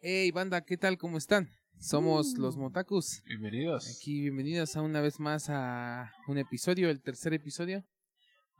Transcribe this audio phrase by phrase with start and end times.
[0.00, 0.96] Hey, banda, ¿qué tal?
[0.98, 1.50] ¿Cómo están?
[1.78, 2.60] Somos los Uh.
[2.60, 3.22] Motakus.
[3.24, 3.96] Bienvenidos.
[3.98, 7.84] Aquí, bienvenidos a una vez más a un episodio, el tercer episodio.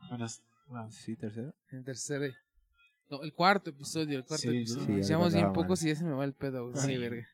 [0.09, 0.41] Buenas.
[0.67, 1.53] bueno, Sí, tercero.
[1.69, 2.33] El tercer.
[3.09, 5.03] No, el cuarto episodio, el cuarto Sí, episodio.
[5.03, 6.73] sí, Llevamos bien pocos y ya se me va el pedo.
[6.75, 6.97] Sí, Sí.
[6.97, 7.27] verga.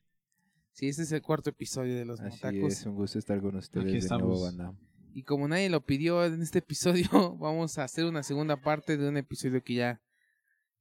[0.71, 2.73] Sí, este es el cuarto episodio de los Así Motakus.
[2.73, 4.41] es, un gusto estar con ustedes Aquí de nuevo, estamos.
[4.43, 4.79] banda.
[5.13, 7.07] Y como nadie lo pidió en este episodio,
[7.39, 10.01] vamos a hacer una segunda parte de un episodio que ya,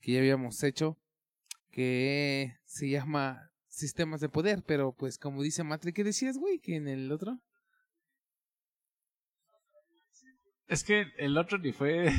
[0.01, 0.97] que ya habíamos hecho,
[1.75, 6.61] que se llama Sistemas de Poder, pero pues como dice Matri, ¿qué decías, güey?
[6.61, 7.41] Que en el otro...
[10.69, 12.13] Es que el otro ni fue.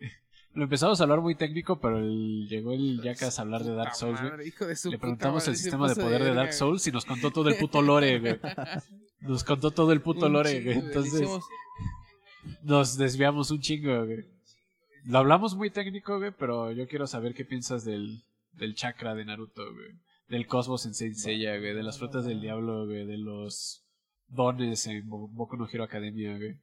[0.54, 3.94] Lo empezamos a hablar muy técnico, pero el- llegó el Jackass a hablar de Dark
[3.94, 4.52] Souls, güey.
[4.90, 7.56] Le preguntamos madre, el sistema de poder de Dark Souls y nos contó todo el
[7.56, 8.38] puto lore, güey.
[9.20, 10.74] Nos contó todo el puto Un lore, güey.
[10.76, 11.44] güey, Entonces hicimos-
[12.62, 14.24] nos desviamos un chingo, güey.
[15.04, 18.22] Lo hablamos muy técnico, güey, pero yo quiero saber qué piensas del,
[18.52, 19.98] del chakra de Naruto, güey.
[20.28, 21.74] Del cosmos en Saint Seiya, güey.
[21.74, 23.06] De las frutas del diablo, güey.
[23.06, 23.84] De los
[24.28, 26.56] dones en Bo- Boku no Hero Academia, güey.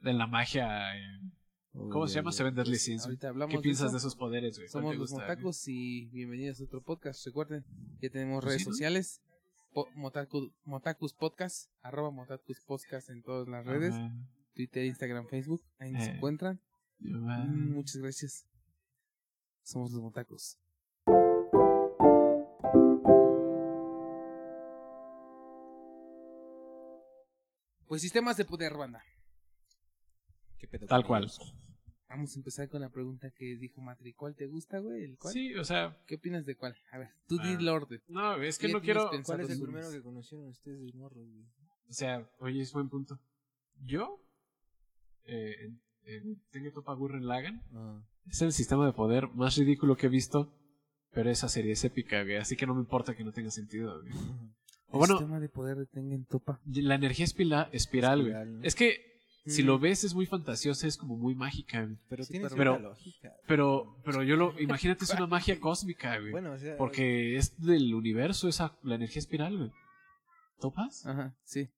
[0.00, 0.96] De la magia.
[0.96, 1.32] en-
[1.72, 2.30] ¿Cómo Uy, se llama?
[2.30, 3.06] uy, Seven Deadly pues, Sins,
[3.50, 5.28] ¿Qué piensas de esos poderes, Somos los gusta, güey?
[5.36, 7.24] Motacos y bienvenidos a otro podcast.
[7.26, 7.64] Recuerden,
[8.00, 8.72] ya tenemos redes sí, ¿no?
[8.72, 9.22] sociales.
[9.72, 13.94] Po- Motaku- Motakus Podcast, arroba Motakus Podcast en todas las redes.
[14.54, 15.62] Twitter, Instagram, Facebook.
[15.78, 16.10] Ahí nos Eh.
[16.16, 16.60] encuentran.
[16.98, 18.46] Muchas gracias.
[19.62, 20.58] Somos los Motacos.
[27.98, 29.02] Pues sistemas de poder, banda.
[30.56, 31.28] ¿Qué pedo Tal cual.
[32.08, 34.12] Vamos a empezar con la pregunta que dijo Matri.
[34.12, 35.02] ¿Cuál te gusta, güey?
[35.02, 35.34] ¿El cuál?
[35.34, 35.98] Sí, o sea.
[36.06, 36.76] ¿Qué opinas de cuál?
[36.92, 37.42] A ver, tú Ah.
[37.44, 38.00] di el orden.
[38.06, 39.10] No, es que no quiero.
[39.24, 39.94] ¿Cuál es el los primero unos.
[39.96, 41.44] que conocieron ustedes de morros, güey?
[41.88, 43.18] O sea, oye, es buen punto.
[43.82, 44.20] Yo.
[45.24, 45.56] Eh,
[46.04, 47.64] en Tengen Toppa Gurren Lagann.
[47.74, 50.54] Ah, Es el sistema de poder más ridículo que he visto.
[51.10, 52.36] Pero esa serie es épica, güey.
[52.36, 54.12] Así que no me importa que no tenga sentido, güey.
[54.90, 55.86] O bueno, Sistema de poder
[56.28, 56.60] Topa.
[56.66, 58.32] la energía espila- espiral, güey.
[58.32, 58.64] Espiral, ¿no?
[58.64, 59.06] Es que
[59.46, 59.66] si Mm.
[59.66, 61.98] lo ves es muy fantasiosa, es como muy mágica, güey.
[62.08, 63.32] Pero Sí, tiene pero- cierta lógica.
[63.46, 64.58] Pero, pero yo lo.
[64.60, 66.32] Imagínate, es una magia cósmica, güey.
[66.32, 66.76] Bueno, o sea...
[66.76, 69.70] Porque es del universo, esa, la energía espiral, güey.
[70.60, 71.06] ¿Topas?
[71.06, 71.68] Ajá, sí.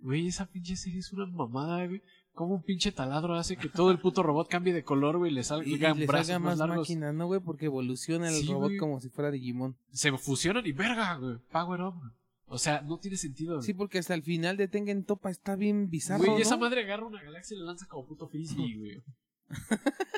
[0.00, 2.02] Güey, esa pinche serie es una mamada, güey.
[2.34, 5.34] Como un pinche taladro hace que todo el puto robot cambie de color, güey, y
[5.34, 6.88] le Y, salgan y le brazos salga más más largos.
[6.88, 7.40] máquina, ¿no, güey?
[7.40, 8.76] Porque evoluciona el Sí, robot güey.
[8.78, 9.76] como si fuera Digimon.
[9.92, 11.36] Se fusionan y verga, güey.
[11.52, 11.94] Power up.
[11.98, 12.10] güey.
[12.54, 13.54] O sea, no tiene sentido.
[13.54, 13.64] güey.
[13.66, 16.38] Sí, porque hasta el final de Tengen Topa está bien bizarro, Güey, ¿no?
[16.38, 19.02] esa madre agarra una galaxia y la lanza como puto frisbee, güey.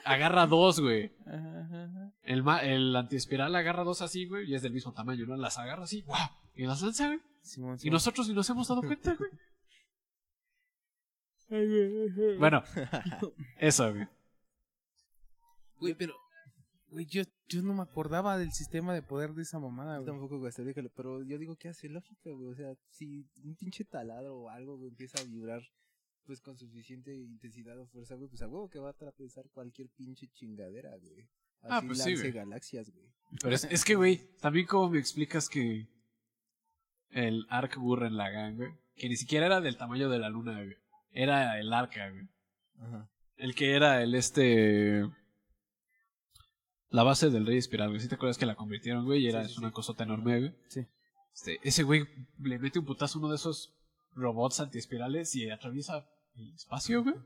[0.05, 1.12] agarra dos, güey.
[1.27, 2.12] Ajá, ajá.
[2.23, 5.37] El, ma- el antiespiral agarra dos así, güey, y es del mismo tamaño, ¿no?
[5.37, 6.28] Las agarra así, ¡guau!
[6.56, 7.21] Y las lanza, güey.
[7.83, 9.31] Y nosotros ni nos hemos dado cuenta, güey.
[12.39, 12.65] Bueno,
[13.59, 14.09] eso, güey.
[15.78, 16.15] Güey, pero...
[16.94, 20.06] Güey, yo, yo no me acordaba del sistema de poder de esa mamada, güey.
[20.06, 20.53] tampoco, güey,
[20.94, 22.47] pero yo digo que hace lógica, güey.
[22.47, 25.60] O sea, si un pinche taladro o algo, güey, empieza a vibrar,
[26.25, 29.88] pues con suficiente intensidad o fuerza, güey, pues a huevo que va a atravesar cualquier
[29.88, 31.28] pinche chingadera, güey.
[31.62, 32.31] Ah, Así pues sí, güey.
[32.31, 33.12] galaxias, güey.
[33.43, 35.88] Pero es, es que, güey, también como me explicas que
[37.11, 40.76] el Ark Gurren Lagann, güey, que ni siquiera era del tamaño de la luna, güey.
[41.11, 42.28] Era el Arca, güey.
[42.78, 43.11] Ajá.
[43.37, 45.11] El que era el este...
[46.94, 48.00] La base del Rey Espiral, güey.
[48.00, 49.22] ¿Sí te acuerdas que la convirtieron, güey?
[49.25, 49.75] Y era Sí, sí, es una sí.
[49.75, 50.55] cosota enorme, güey.
[50.69, 50.87] Sí.
[51.34, 52.05] Este, ese güey
[52.41, 53.75] le mete un putazo a uno de esos
[54.15, 56.06] robots antiespirales y atraviesa
[56.37, 57.16] el espacio, güey.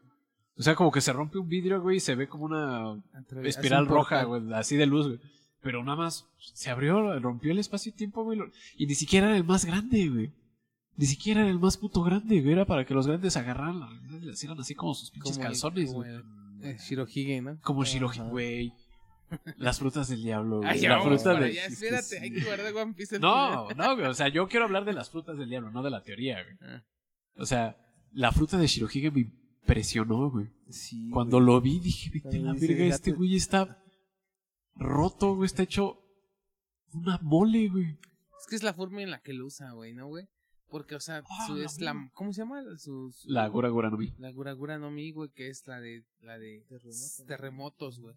[0.56, 3.00] O sea, como que se rompe un vidrio, güey, y se ve como una
[3.44, 5.20] espiral un roja, güey, así de luz, güey.
[5.60, 8.40] Pero nada más se abrió, rompió el espacio y tiempo, güey.
[8.78, 10.32] Y ni siquiera era el más grande, güey.
[10.96, 12.52] Ni siquiera era el más puto grande, güey.
[12.54, 13.80] Era para que los grandes agarraran,
[14.24, 16.10] le hicieran así como sus pinches Como el- calzones, como güey.
[16.14, 16.24] el-
[16.64, 17.60] eh, Shirohige, ¿no?
[17.60, 18.28] Como Shiroji, Ajá.
[18.30, 18.72] güey.
[19.56, 20.68] Las frutas del diablo, güey.
[20.70, 21.52] Ay, ya, la vamos fruta de...
[21.52, 22.16] Sí, espérate, sí.
[22.16, 24.06] hay que guardar One Piece No, no, güey.
[24.06, 26.56] O sea, yo quiero hablar de las frutas del diablo, no de la teoría, güey.
[26.62, 26.82] Ah.
[27.36, 27.76] O sea,
[28.12, 30.48] la fruta de Shirohige me impresionó, güey.
[30.70, 31.10] Sí.
[31.10, 31.46] Cuando güey.
[31.46, 33.82] lo vi dije, vete la verga, ya este te- güey está
[34.74, 35.46] roto, güey.
[35.46, 36.00] Está hecho
[36.92, 37.98] una mole, güey.
[38.40, 40.26] Es que es la forma en la que lo usa, güey, ¿no, güey?
[40.70, 42.10] Porque, o sea, Ah, su, es la...
[42.12, 42.62] ¿Cómo se llama?
[42.76, 44.12] Su, su- La Gura Gura no Vi.
[44.18, 46.04] La Guragura no Mi, güey, que es la de...
[46.20, 46.62] La de
[47.26, 48.14] terremotos, güey.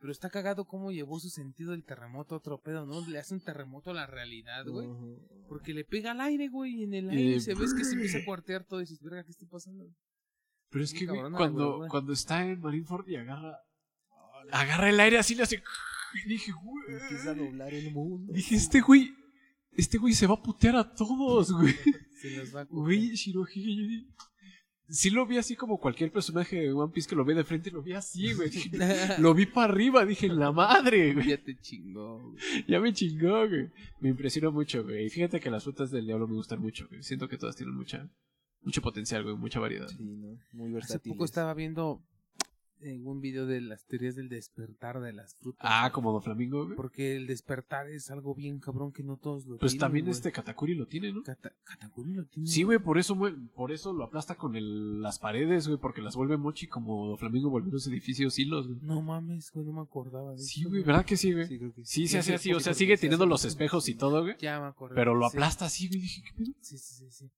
[0.00, 3.06] Pero está cagado cómo llevó su sentido del terremoto a otro pedo, ¿no?
[3.06, 4.88] Le hace un terremoto a la realidad, güey.
[5.46, 7.92] Porque le pega al aire, güey, y en el Y- aire se ves que se
[7.94, 9.84] empieza a cuartear todo y dices, verga, ¿qué está pasando?
[10.70, 13.58] Pero es que, cabrona cuando, cuando está en Marineford y agarra.
[14.52, 15.62] Agarra el aire así, le hace.
[16.24, 16.84] Y dije, güey.
[17.02, 18.32] Empieza a doblar el mundo.
[18.32, 19.14] Dije, este güey.
[19.72, 21.74] Este güey se va a putear a todos, güey.
[22.20, 22.64] Se los va a.
[22.64, 24.06] Güey, Shirohige.
[24.90, 27.70] Sí lo vi así como cualquier personaje de One Piece que lo ve de frente,
[27.70, 28.50] lo vi así, güey.
[29.18, 31.28] Lo vi para arriba, dije, la madre, güey.
[31.28, 32.36] Ya te chingó, güey.
[32.68, 33.70] Ya me chingó, güey.
[34.00, 35.06] Me impresionó mucho, güey.
[35.06, 37.02] Y fíjate que las frutas del diablo me gustan mucho, güey.
[37.02, 38.08] Siento que todas tienen mucha,
[38.62, 39.88] mucho potencial, güey, mucha variedad.
[39.88, 40.38] Sí, ¿no?
[40.52, 41.12] Muy Hace versátil.
[41.12, 42.02] poco estaba viendo
[42.82, 45.60] en un video de las teorías del despertar de las frutas.
[45.62, 45.92] Ah, güey.
[45.92, 46.76] como Doflamingo, güey.
[46.76, 50.12] Porque el despertar es algo bien cabrón que no todos lo Pues tienen, también güey.
[50.16, 51.22] este Katakuri lo tiene, ¿no?
[51.22, 52.48] Kata- Katakuri lo tiene.
[52.48, 56.00] Sí, güey, por eso, mue- por eso lo aplasta con el, las paredes, güey, porque
[56.02, 58.78] las vuelve mochi como Flamingo volvió los edificios hilos, güey.
[58.82, 61.46] No mames, güey, no me acordaba de Sí, eso, güey, ¿verdad que sí, güey?
[61.46, 63.30] Sí, creo que Sí, se Sí, hace sí, así, o sea, sigue se teniendo hace
[63.30, 64.36] los espejos y todo, güey.
[64.40, 64.94] Ya me acordé.
[64.94, 65.36] Pero lo Sí.
[65.36, 66.00] aplasta así, güey.
[66.00, 66.52] Dije, ¿qué pedo?
[66.60, 67.30] Sí, sí, sí, sí.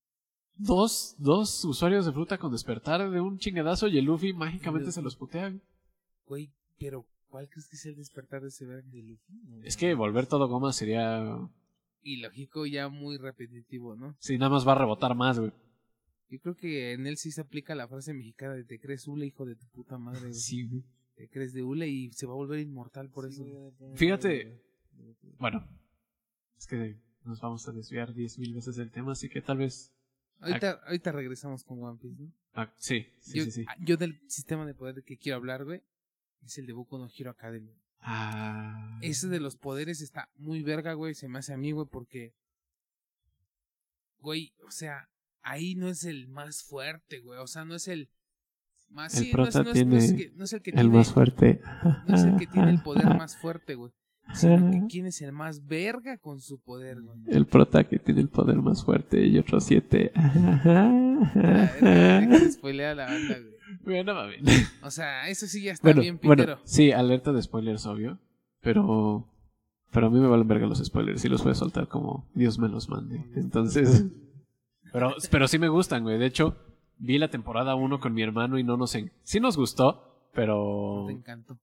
[0.56, 4.94] Dos, dos usuarios de fruta con despertar de un chingadazo y el Luffy mágicamente Luffy.
[4.94, 5.52] se los putea,
[6.26, 6.50] güey.
[6.78, 8.88] Pero ¿cuál crees que es el despertar de ese verga?
[9.64, 11.38] Es que volver todo goma sería...
[12.02, 14.16] Y lógico, ya muy repetitivo, ¿no?
[14.18, 15.52] Sí, nada más va a rebotar más, güey.
[16.28, 19.26] Yo creo que en él sí se aplica la frase mexicana de te crees hule,
[19.26, 20.20] hijo de tu puta madre.
[20.20, 20.34] güey.
[20.34, 20.82] Sí, güey.
[21.14, 23.44] Te crees de hule y se va a volver inmortal por eso.
[23.94, 24.60] Fíjate.
[25.38, 25.64] Bueno,
[26.56, 29.91] es que nos vamos a desviar diez mil veces del tema, así que tal vez...
[30.42, 32.32] Ahorita, ahorita regresamos con One Piece, ¿no?
[32.54, 33.64] Ah, sí, sí, yo, sí, sí.
[33.80, 35.82] yo del sistema de poder que quiero hablar, güey,
[36.42, 37.72] es el de Boku no Hero Academy.
[38.00, 38.98] Ah...
[39.00, 41.14] Ese de los poderes está muy verga, güey.
[41.14, 42.34] Se me hace a mí, güey, porque.
[44.18, 45.08] Güey, o sea,
[45.42, 47.38] ahí no es el más fuerte, güey.
[47.38, 48.10] O sea, no es el.
[48.88, 50.62] Más, El sí, no es, prota no es- no es tiene que- no es el
[50.62, 50.90] que El tiene.
[50.96, 51.60] más fuerte.
[52.06, 53.92] No es el que tiene el poder más fuerte, güey.
[54.88, 57.18] Quién es el más verga con su poder, güey.
[57.28, 60.12] El prota que tiene el poder más fuerte y otros siete.
[60.14, 61.68] Ah,
[62.50, 63.52] spoilea a la banda, güey.
[63.84, 64.40] Bueno, mames.
[64.82, 66.60] O sea, eso sí ya está Bueno, bien bueno, pitero.
[66.64, 68.18] sí, alerta de spoilers, obvio.
[68.60, 69.28] Pero.
[69.90, 72.58] Pero a mí me valen verga los spoilers y los voy a soltar como Dios
[72.58, 73.24] me los mande.
[73.36, 74.04] Entonces.
[74.92, 76.18] Pero, pero sí me gustan, güey.
[76.18, 76.56] De hecho,
[76.98, 78.94] vi la temporada 1 con mi hermano y no nos.
[78.94, 79.12] En...
[79.22, 81.04] Sí nos gustó, pero.
[81.06, 81.58] Te encantó.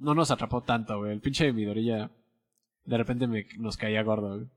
[0.00, 1.12] No nos atrapó tanto, güey.
[1.12, 2.10] El pinche Midorilla.
[2.84, 4.48] De repente me, nos caía gordo, güey.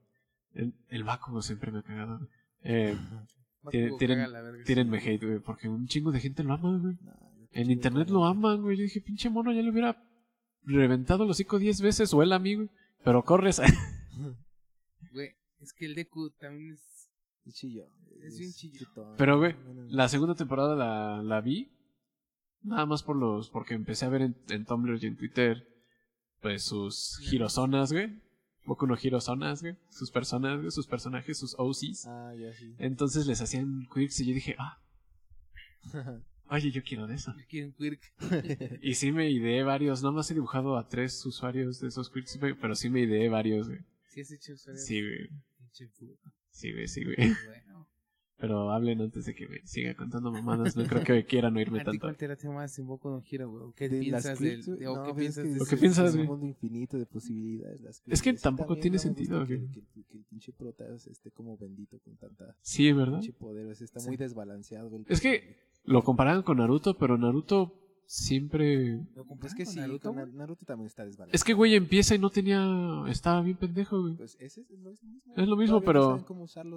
[0.53, 2.29] El, el Bakugo siempre me ha cagado, güey.
[2.63, 2.97] Eh,
[3.71, 3.89] sí.
[3.99, 6.95] tírenme hate, güey, porque un chingo de gente lo ama, güey.
[7.01, 7.13] Nah,
[7.51, 8.77] En internet lo aman, güey.
[8.77, 10.01] Yo dije, pinche mono, ya le hubiera
[10.63, 12.69] reventado el hocico 10 veces o él a mí, güey.
[13.03, 13.61] Pero corres.
[15.11, 15.29] Güey,
[15.59, 17.09] es que el Deku también es.
[17.45, 17.85] Es chillo.
[18.23, 18.87] Es bien chillo.
[19.17, 19.55] Pero, güey,
[19.89, 21.71] la segunda temporada la, la vi.
[22.63, 23.49] Nada más por los.
[23.49, 25.67] Porque empecé a ver en, en Tumblr y en Twitter.
[26.41, 28.21] Pues sus girozonas, güey.
[28.65, 29.75] Boku no girozonas, güey.
[29.89, 30.71] Sus personas, güey.
[30.71, 32.05] Sus personajes, sus OCs.
[32.07, 32.75] Ah, ya sí.
[32.77, 34.81] Entonces les hacían quirks y yo dije, ah,
[36.49, 37.31] oye, yo quiero de eso.
[37.31, 38.01] Aquí en Quirk.
[38.81, 40.01] Y sí me ideé varios.
[40.01, 42.53] Nada más he dibujado a tres usuarios de esos quirks, güey.
[42.53, 43.79] Pero sí me ideé varios, güey.
[44.09, 44.81] Sí, has hecho usuario.
[44.81, 45.29] Sí, güey.
[46.51, 47.15] Sí, güey, sí, güey.
[47.17, 47.87] Bueno.
[48.37, 50.75] Pero hablen antes de que me siga contando mamadas.
[50.75, 52.01] No creo que quieran oírme ¿A ti tanto.
[52.01, 53.73] cuál te late más en Boku no Hero, güey?
[53.75, 55.69] ¿Qué las piensas del, de- o no, qué pues es piensas que de ¿Lo es-
[55.69, 57.81] que ese- piensas, un mundo infinito de posibilidades.
[57.81, 59.69] Las Es que tampoco tiene sentido, Que, güey.
[59.69, 63.19] que- que el pinche prota esté como bendito con tanta Sí, ¿verdad?
[63.19, 63.67] pinche poder.
[63.67, 64.07] o sea, está Sí.
[64.07, 64.95] muy desbalanceado.
[64.95, 65.57] el Es que-.
[65.85, 68.99] Lo comparaban con Naruto, pero Naruto siempre...
[69.15, 70.17] ¿Lo comparas Es que sí, Naruto, con
[70.65, 71.35] también está desbalanceado.
[71.35, 73.03] Es que, güey, empieza y no tenía...
[73.07, 74.15] Estaba bien pendejo, güey.
[74.15, 75.09] Pues ese es lo mismo.
[75.35, 76.25] Es lo mismo, no pero-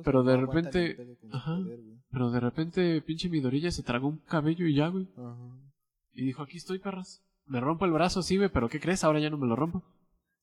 [0.05, 0.97] pero de no el repente-
[1.33, 1.57] ajá.
[1.57, 1.81] poder.
[2.11, 5.09] Pero de repente, pinche Midorilla se tragó un cabello y ya, güey.
[5.17, 5.59] Ajá.
[6.13, 7.23] Y dijo, aquí estoy, perras.
[7.45, 9.05] Me rompo el brazo, sí, güey, pero ¿qué crees?
[9.05, 9.85] Ahora ya no me lo rompo.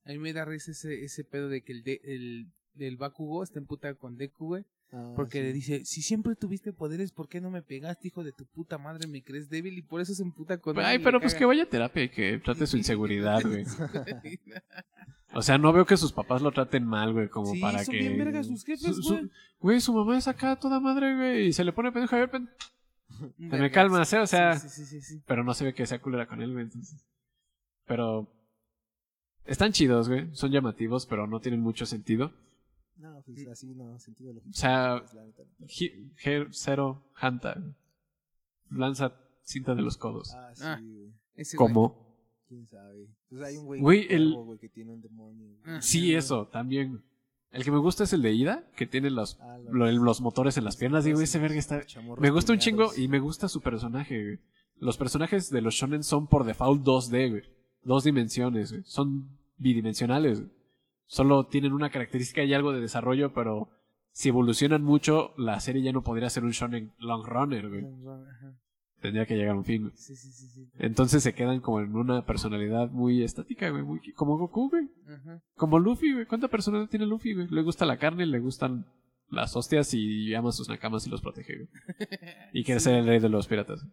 [0.05, 3.43] A mí me da risa ese, ese pedo de que el, de, el del Bakugo
[3.43, 4.65] está emputado con Deku, güey.
[4.95, 5.43] Ah, Porque sí.
[5.43, 8.77] le dice, si siempre tuviste poderes, ¿por qué no me pegaste, hijo de tu puta
[8.77, 9.07] madre?
[9.07, 11.39] Me crees débil y por eso se emputa con él Ay, pero pues caga.
[11.39, 13.65] que vaya a terapia y que trate su inseguridad, güey.
[15.35, 17.91] O sea, no veo que sus papás lo traten mal, güey, como sí, para son
[17.93, 17.99] que...
[18.01, 19.29] bien vergas sus jefes, Su- su- güey.
[19.59, 22.29] Güey, su mamá es acá toda madre, güey, y se le pone pendejo a ver,
[22.29, 22.49] pen-
[23.39, 24.19] Un me calmas, ¿eh?
[24.19, 25.23] O sea- Sí, sí, sí, sí, sí.
[25.25, 27.03] pero no se ve que sea culera con él, güey, entonces.
[27.87, 28.31] Pero
[29.45, 32.31] están chidos, güey, son llamativos, pero no tienen mucho sentido.
[33.03, 34.49] No, pues así no, sentido lógico.
[34.49, 35.03] O sea,
[35.59, 37.61] Pues, Zero Hanta
[38.69, 40.31] lanza cinta de los codos.
[40.33, 40.79] Ah, sí, Ah.
[40.81, 41.13] güey.
[41.35, 41.67] Ese güey.
[41.73, 42.15] ¿Cómo?
[42.47, 43.07] ¿Quién sabe?
[43.29, 45.47] Pues hay un güey, Güey, cuervo, el- güey, que tiene un demonio.
[45.47, 45.59] güey.
[45.65, 45.81] Ah.
[45.81, 47.03] Sí, eso, también.
[47.51, 50.57] El que me gusta es el de Ida, que tiene los, Ah, lo- los motores
[50.57, 51.03] en las piernas.
[51.03, 51.81] Digo, ese verga está...
[52.19, 54.39] Me gusta un chingo y me gusta su personaje, güey.
[54.77, 57.43] Los personajes de los shonen son por default 2D, güey.
[57.83, 58.83] Dos dimensiones, güey.
[58.85, 60.51] Son bidimensionales, güey.
[61.05, 63.69] Solo tienen una característica y algo de desarrollo, pero
[64.11, 67.83] si evolucionan mucho, la serie ya no podría ser un shonen long runner, güey.
[69.01, 69.93] Tendría que llegar a un fin, güey.
[69.97, 70.69] Sí, sí, sí.
[70.77, 73.83] Entonces se quedan como en una personalidad muy estática, güey.
[73.83, 74.87] Muy, como Goku, güey.
[75.07, 75.41] Ajá.
[75.55, 76.25] Como Luffy, güey.
[76.25, 77.47] ¿Cuánta personalidad tiene Luffy, güey?
[77.49, 78.85] Le gusta la carne, le gustan
[79.29, 81.69] las hostias y ama a sus nakamas y los protege, güey.
[82.53, 83.85] Y quiere ser el rey de los piratas.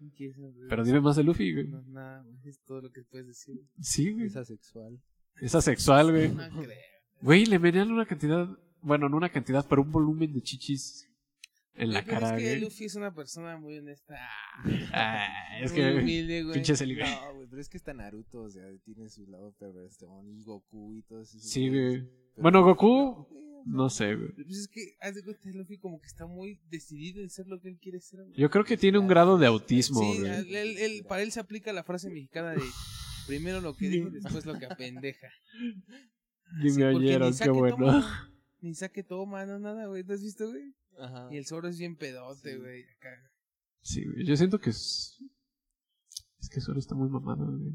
[0.68, 1.66] Pero dime más de Luffy, güey.
[1.66, 3.56] No, nada, es todo lo que puedes decir.
[3.80, 4.26] Sí, güey.
[4.26, 5.00] Es asexual.
[5.40, 6.28] Es asexual, güey.
[6.28, 6.89] No creo.
[7.22, 8.48] Güey, le venían una cantidad,
[8.82, 11.06] bueno, no una cantidad, pero un volumen de chichis
[11.74, 12.60] en la Pero cara, es que güey.
[12.60, 14.14] Luffy es una persona muy honesta.
[14.92, 16.54] Ah, es muy que, humilde, güey.
[16.54, 16.96] pinche güey.
[16.98, 20.94] No, güey, pero es que está Naruto, o sea, tiene su lado perverso, y Goku
[20.96, 21.50] y todos esos.
[21.50, 22.00] Sí, güey.
[22.02, 23.28] Pero- Bueno, Goku,
[23.66, 24.32] no sé, güey.
[24.32, 27.60] Pues es que, haz de cuenta, Luffy como que está muy decidido en ser lo
[27.60, 28.20] que él quiere ser.
[28.22, 28.32] güey.
[28.34, 30.30] Yo creo que tiene un grado de autismo, Sí, güey.
[30.30, 32.62] él- él- él- para él se aplica la frase mexicana de
[33.26, 35.28] primero lo que dijo y después lo que apendeja.
[36.52, 37.76] Me oyeron, qué saque bueno.
[37.76, 38.30] toma,
[38.60, 40.04] Ni saque toma, no nada, güey.
[40.04, 40.74] ¿Te has visto, güey?
[40.98, 41.28] Ajá.
[41.32, 42.58] Y el Zoro es bien pedote, Sí.
[42.58, 42.82] güey.
[42.98, 43.08] acá.
[43.82, 44.24] Sí, güey.
[44.26, 45.18] Yo siento que es.
[46.40, 47.72] Es que solo está muy mamado, güey.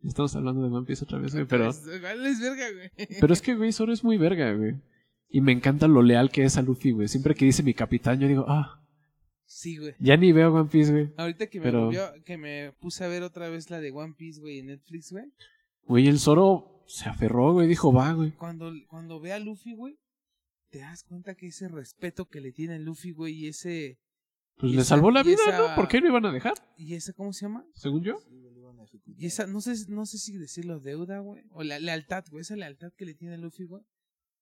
[0.00, 1.46] Ya Estamos hablando de One Piece otra vez, güey.
[1.46, 2.90] Pero, Es, igual es verga, güey.
[3.20, 4.74] pero es que, güey, Zoro es muy verga, güey.
[5.28, 7.08] Y me encanta lo leal que es a Luffy, güey.
[7.08, 8.84] Siempre que dice mi capitán, yo digo, ah,
[9.46, 9.94] Sí, güey.
[9.98, 11.12] ya ni veo One Piece, güey.
[11.16, 14.14] Ahorita que me Pero- volvió, que me puse a ver otra vez la de One
[14.16, 15.24] Piece, güey, en Netflix, güey.
[15.84, 17.66] Güey, el Zoro se aferró, güey.
[17.68, 18.32] Dijo, va, güey.
[18.32, 19.98] Cuando, cuando ve a Luffy, güey,
[20.70, 23.98] te das cuenta que ese respeto que le tiene a Luffy, güey, y ese,
[24.58, 25.74] Pues Y le esa- salvó la vida, esa- ¿no?
[25.74, 26.54] ¿Por qué lo iban a dejar?
[26.76, 27.64] y esa, ¿cómo se llama?
[27.74, 28.18] Según yo.
[29.16, 32.56] Y esa, no sé, no sé si decirlo deuda, güey, o la lealtad, güey, esa
[32.56, 33.82] lealtad que le tiene a Luffy, güey,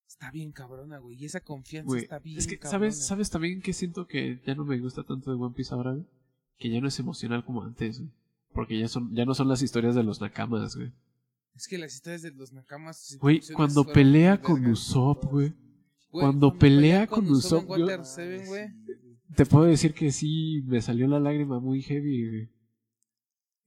[0.07, 2.71] está bien cabrona, güey, y esa confianza Güey, está bien es que, cabrona.
[2.71, 5.91] ¿sabes, ¿sabes también que siento que ya no me gusta tanto de One Piece ahora,
[5.93, 6.05] güey?
[6.57, 8.11] Que ya no es emocional como antes, güey.
[8.53, 10.91] Porque ya son, ya no son las historias de los nakamas, güey.
[11.55, 13.17] Es que las historias de los nakamas...
[13.19, 14.65] Güey, cuando pelea con.
[14.65, 15.53] Usopp, güey.
[16.09, 18.67] Cuando pelea con Usopp en yo- Water Seven, güey,
[19.35, 22.49] Te puedo decir que sí, me salió la lágrima muy heavy, güey.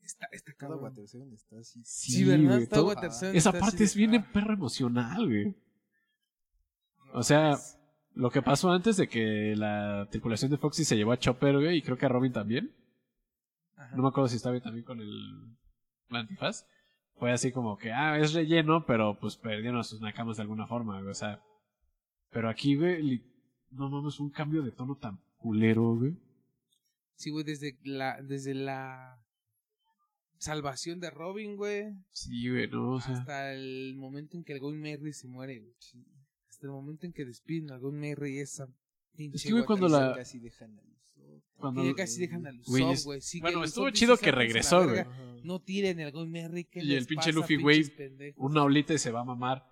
[0.03, 0.69] está, está.
[0.77, 1.81] Water Seven está así.
[1.85, 2.59] Sí, ¿verdad?
[2.69, 5.57] Todo todo- Water Seven Esa está así parte de- es bien ah, perra emocional, güey.
[7.13, 7.59] O sea.
[8.17, 11.79] Lo que pasó antes de que la tripulación de Foxy se llevó a Chopper, güey,
[11.79, 12.73] y creo que a Robin también.
[13.75, 13.97] Ajá.
[13.97, 15.57] No me acuerdo si estaba también con el
[16.11, 16.65] la antifaz.
[17.17, 20.67] Fue así como que, ah, es relleno, pero pues perdieron a sus nakamas de alguna
[20.67, 21.11] forma, güey.
[21.11, 21.41] O sea,
[22.31, 23.23] pero aquí, güey,
[23.71, 26.17] no mames, un cambio de tono tan culero, güey.
[27.17, 29.21] Sí, güey, desde la, desde la
[30.39, 33.15] salvación de Robin, güey, Sí, güey, no, o sea.
[33.15, 35.73] hasta el momento en que el Going Merry se muere, güey.
[36.51, 38.67] Hasta el momento en que despiden al Going Merry esa
[39.17, 40.94] pinche Es que, güey, cuando la- Casi dejan al.
[41.57, 43.21] Cuando- Que ya casi dejan al Güey, Usopp, es- güey.
[43.21, 45.37] Sí, bueno, el estuvo chido que "Sáquense a regresó, Ajá.
[45.45, 46.65] No tiren el Going Merry.
[46.65, 49.21] ¿qué Y les el pinche pasa, Luffy, güey, pinches pendejos?" Una olita y se va
[49.21, 49.65] a mamar.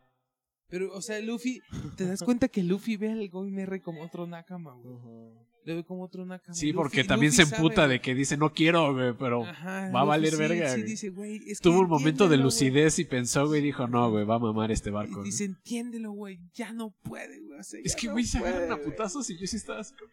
[0.69, 1.61] Pero, o sea, Luffy,
[1.97, 4.95] ¿te das cuenta que Luffy ve al Going Merry como otro Nakama, güey?
[4.97, 5.47] Ajá.
[5.65, 6.55] Lo ve como otro Nakama.
[6.55, 7.99] Sí, Luffy- porque también Luffy se emputa güey.
[7.99, 10.91] de que dice, no quiero, güey, pero Ajá, va a valer sí, verga, Sí, güey.
[10.91, 12.45] dice, güey, es que tuvo un momento de güey.
[12.45, 15.11] lucidez y pensó, güey, y dijo, no, güey, va a mamar este barco.
[15.13, 15.25] Y güey".
[15.27, 17.61] dice, entiéndelo, güey, ya no puede, güey.
[17.61, 18.87] o sea, Es que, no güey, se agarran a güey".
[18.87, 20.11] putazos y yo sí estaba así como...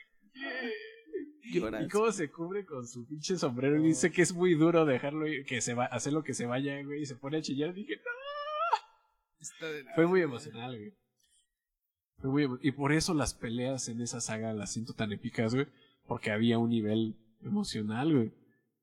[1.85, 5.27] Y cómo se cubre con su pinche sombrero y dice que es muy duro dejarlo
[5.27, 7.73] ir, que se va, hacer lo que se vaya, güey, y se pone a chillar.
[7.73, 9.67] Dije, no.
[9.67, 10.93] De Fue muy emocional, güey.
[12.17, 15.55] Fue muy emo- Y por eso las peleas en esa saga las siento tan épicas,
[15.55, 15.67] güey.
[16.07, 18.33] Porque había un nivel emocional, güey.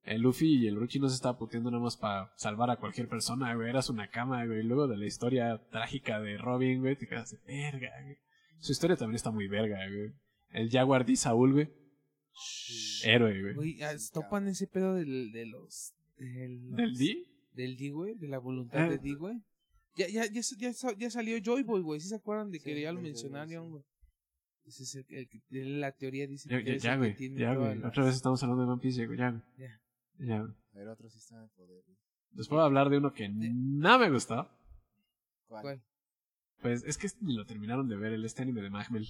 [0.04, 3.08] El Luffy y el Ruchi no se estaba puteando nada más para salvar a cualquier
[3.08, 3.68] persona, güey.
[3.68, 4.60] Eras una cama, güey.
[4.60, 8.16] Y luego de la historia trágica de Robin, güey, te quedas de verga, güey.
[8.60, 10.12] Su historia también está muy verga, güey.
[10.50, 11.16] El Jaguar D.
[11.16, 11.68] Saúl, güey.
[13.04, 13.82] Héroe, güey.
[13.82, 15.94] Ah, topan ese pedo del, de los...
[16.18, 17.26] de los- ¿Del D?
[17.54, 18.88] Del D, güey, de la voluntad Ah.
[18.90, 19.42] de D, güey.
[19.96, 22.00] Ya, ya, ya, ya, ya salió Joy Boy, güey.
[22.00, 23.82] ¿Sí se acuerdan de que Sí, ya lo mencionaron, güey?
[24.66, 24.94] Ese es
[25.50, 27.12] el, la teoría dice Ya, que ya, es ya, el güey.
[27.12, 27.78] que tiene Ya, güey.
[27.78, 29.18] las- Otra vez estamos hablando de One Piece, ya, güey.
[29.18, 29.42] Ya, güey.
[29.56, 29.80] Ya.
[30.18, 30.52] Ya, güey.
[30.74, 31.82] A ver, otro sistema de poder.
[31.86, 31.96] güey.
[32.34, 34.50] Les puedo hablar de uno que no me gustó.
[35.46, 35.62] ¿Cuál?
[35.62, 35.82] ¿Cuál?
[36.60, 39.06] Pues es que ni lo terminaron de ver, el este anime de Magmel.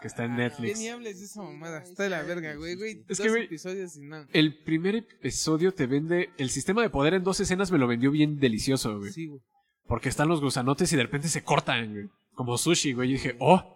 [0.00, 0.74] Que está en Ah, Netflix.
[0.78, 1.82] ¿Qué ni hables de esa mamada?
[1.82, 3.04] Está de la verga, güey, güey.
[3.08, 4.26] Es Dos que, güey, episodios y nada.
[4.32, 6.30] El primer episodio te vende.
[6.38, 9.12] El sistema de poder en dos escenas me lo vendió bien delicioso, güey.
[9.12, 9.40] Sí, güey.
[9.86, 12.08] Porque están los gusanotes y de repente se cortan, güey.
[12.34, 13.10] Como sushi, güey.
[13.10, 13.72] Y dije, oh.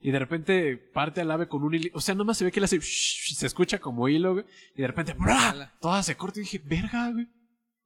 [0.00, 1.90] Y de repente parte al ave con un hilo.
[1.94, 2.78] O sea, nomás se ve que le hace.
[2.78, 4.44] shh, se escucha como hilo, güey.
[4.76, 5.72] Y de repente, ¡bra!
[5.80, 7.28] Toda se corta y dije, verga, güey.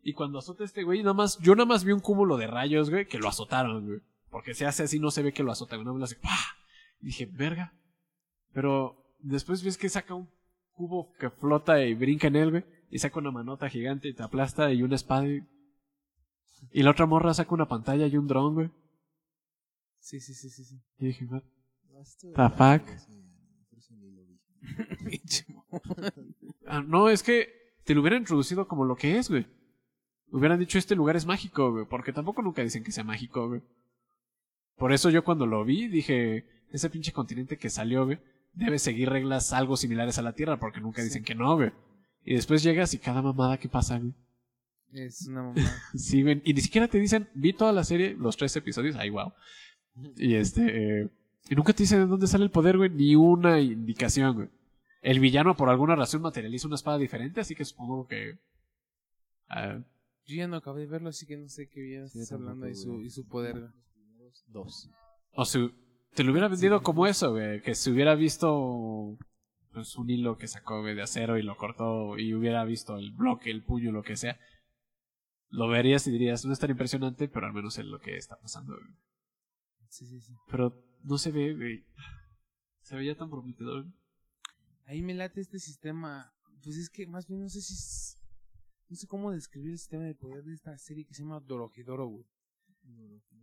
[0.02, 1.38] Y cuando azota este güey, nada más.
[1.40, 4.00] Yo nada más vi un cúmulo de rayos, güey, que lo azotaron, güey.
[4.30, 5.84] Porque se hace así, no se ve que lo azota, güey.
[5.84, 6.16] No me lo hace.
[6.16, 6.30] ¡pah!
[7.00, 7.74] Y dije, verga.
[8.52, 10.28] Pero después ves que saca un
[10.72, 12.64] cubo que flota y brinca en él, güey.
[12.90, 15.26] Y saca una manota gigante y te aplasta y una espada.
[15.26, 15.42] Y,
[16.72, 18.70] y la otra morra saca una pantalla y un dron, güey.
[19.98, 20.80] Sí, sí, sí, sí, sí.
[20.98, 21.26] Y dije,
[22.00, 22.82] estuvo The fuck?
[26.68, 27.48] Ah, no, es que
[27.84, 29.46] te lo hubieran introducido como lo que es, güey.
[30.32, 31.86] Hubieran dicho este lugar es mágico, güey.
[31.86, 33.62] Porque tampoco nunca dicen que sea mágico, güey.
[34.76, 38.18] Por eso yo cuando lo vi dije, ese pinche continente que salió, güey,
[38.52, 41.72] debe seguir reglas algo similares a la Tierra, porque nunca dicen que no, güey.
[42.24, 44.12] Y después llegas y cada mamada que pasa, güey.
[44.92, 45.82] Es una mamada.
[45.94, 46.42] Sí, güey.
[46.44, 49.32] Y ni siquiera te dicen, vi toda la serie, los tres episodios, ay, wow.
[50.16, 51.08] Y este, eh,
[51.48, 54.48] y nunca te dicen de dónde sale el poder, güey, ni una indicación, güey.
[55.02, 58.38] El villano por alguna razón materializa una espada diferente, así que supongo que...
[59.48, 59.78] ah,
[60.26, 62.68] Yo ya no acabé de verlo, así que no sé qué bien Sí, estás hablando
[62.68, 63.06] y su, güey.
[63.06, 63.68] y su poder.
[64.44, 64.54] Güey.
[64.54, 64.90] Los primeros Dos.
[65.32, 65.74] o si
[66.14, 69.18] te lo hubiera vendido como eso, güey, que si hubiera visto
[69.72, 73.12] pues, un hilo que sacó, güey, de acero y lo cortó y hubiera visto el
[73.12, 74.38] bloque, el puño, lo que sea,
[75.50, 78.38] lo verías y dirías, no es tan impresionante, pero al menos es lo que está
[78.40, 78.94] pasando, güey.
[79.88, 80.32] Sí, sí, sí.
[80.50, 80.74] Pero
[81.04, 81.84] no se ve, güey.
[82.80, 83.86] Se veía tan prometedor.
[84.86, 86.32] Ahí me late este sistema.
[86.62, 87.74] Pues es que más bien no sé si.
[87.74, 88.18] es-
[88.88, 92.06] No sé cómo describir el sistema de poder de esta serie que se llama Dorohedoro,
[92.06, 92.24] güey.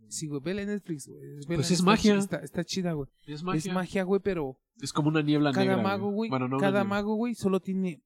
[0.08, 1.20] Sí, güey, vela en Netflix, güey.
[1.20, 2.14] Vela, Pues es está magia.
[2.16, 3.08] Está, está chida, güey.
[3.26, 4.04] Es Es magia.
[4.04, 5.82] güey, pero Es como una niebla cada negra.
[5.82, 8.02] mago, güey, Bueno, no una cada mago, güey, solo tiene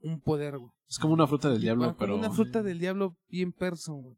[0.00, 0.72] un poder, güey.
[0.88, 2.16] Es como una fruta del diablo, como pero.
[2.16, 4.16] una fruta del diablo bien person, güey.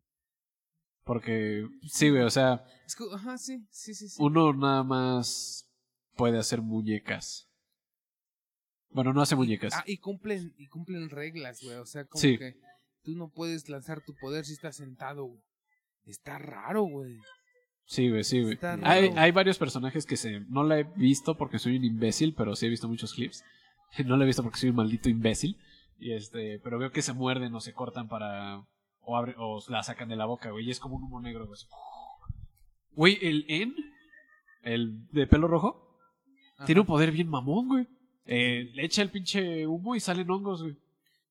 [1.04, 1.69] Porque.
[1.83, 4.16] Sí, güey, o sea, Es que, ajá, sí, sí, sí, sí.
[4.19, 5.71] uno nada más
[6.16, 7.50] puede hacer muñecas.
[8.90, 9.75] Bueno, no hace muñecas.
[9.75, 11.76] Ah, y cumplen, y cumplen reglas, güey.
[11.76, 12.38] O sea, como Sí.
[12.38, 12.54] que
[13.02, 15.43] tú no puedes lanzar tu poder si estás sentado, güey.
[16.07, 17.19] Está raro, güey.
[17.87, 18.55] Sí, güey, sí, güey.
[18.55, 19.21] Está Hay, raro.
[19.21, 20.41] hay varios personajes que se.
[20.49, 23.45] No la he visto porque soy un imbécil, pero sí he visto muchos clips.
[24.07, 25.57] No la he visto porque soy un maldito imbécil.
[26.01, 26.59] Y este.
[26.59, 28.65] Pero veo que se muerden o se cortan para.
[29.01, 30.67] O, abre, o la sacan de la boca, güey.
[30.67, 31.61] Y es como un humo negro, güey.
[32.93, 33.75] Güey, el En.
[34.63, 35.99] El de pelo rojo.
[36.57, 36.65] Ajá.
[36.65, 37.87] Tiene un poder bien mamón, güey.
[38.27, 40.77] Eh, le echa el pinche humo y salen hongos, güey.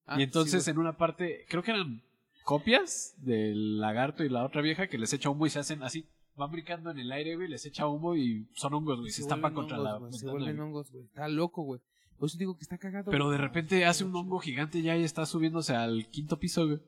[0.05, 2.03] Ah, y entonces sí, en una parte, creo que eran
[2.43, 6.05] copias del lagarto y la otra vieja que les echa humo y se hacen así.
[6.35, 9.11] Van brincando en el aire, güey, les echa humo y son hongos, güey.
[9.11, 11.05] Se, estampan contra hongos, la güey, Se vuelven hongos, güey.
[11.05, 11.81] Está loco, güey.
[12.17, 13.11] Por eso digo que está cagado.
[13.11, 16.79] Pero de repente hace un hongo gigante ya y está subiéndose al quinto piso, güey.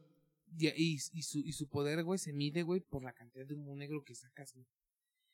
[0.58, 3.54] Y, y, y su, y su poder, güey, se mide, güey, por la cantidad de
[3.54, 4.66] humo negro que sacas, güey.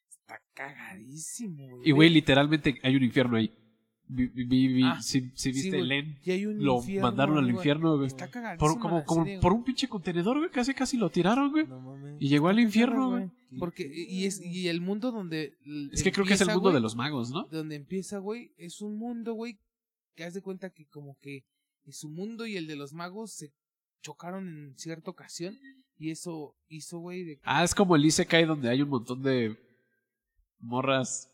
[0.09, 1.89] Está cagadísimo, güey.
[1.89, 3.53] Y, güey, literalmente hay un infierno ahí.
[4.13, 7.37] Vi, vi, vi- Ah, si, si viste el Len, Y hay un lo infierno, mandaron
[7.37, 8.07] al infierno, güey.
[8.07, 8.29] Está.
[8.57, 11.65] Por, como, como por un pinche contenedor, güey, casi casi lo tiraron, güey.
[11.65, 12.17] No.
[12.19, 13.29] Y llegó al infierno, güey.
[13.57, 15.53] Porque, y, es, y el mundo donde.
[15.93, 17.47] Es que creo que es el mundo güey, de los magos, ¿no?
[17.51, 19.57] donde empieza, güey, es un mundo, güey,
[20.15, 21.45] que haz de cuenta que como que
[21.89, 23.51] su mundo y el de los magos se
[24.01, 25.57] chocaron en cierta ocasión
[25.97, 29.21] y eso hizo, güey, de que- Ah, es como el Isekai donde hay un montón
[29.21, 29.57] de
[30.59, 31.30] morras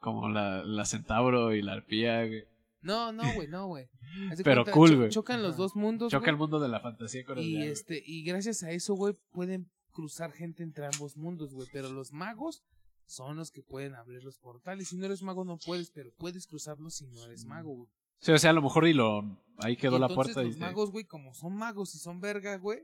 [0.00, 2.44] como la, la centauro y la arpía, güey.
[2.82, 3.88] No, no, güey, no, güey.
[4.44, 5.08] Pero cuenta, cool, cho- güey.
[5.10, 7.62] Chocan los dos mundos, Choca güey, el mundo de la fantasía con el y real,
[7.64, 7.72] güey.
[7.72, 12.12] este y gracias a eso, güey, pueden cruzar gente entre ambos mundos, güey, pero los
[12.12, 12.62] magos
[13.06, 14.88] son los que pueden abrir los portales.
[14.88, 17.88] Si no eres mago no puedes, pero puedes cruzarlos si no eres mago, güey.
[18.20, 19.22] Sí, o sea, a lo mejor y lo
[19.58, 22.20] ahí quedó Y la puerta y los te- magos, güey, como son magos y son
[22.20, 22.80] verga, güey,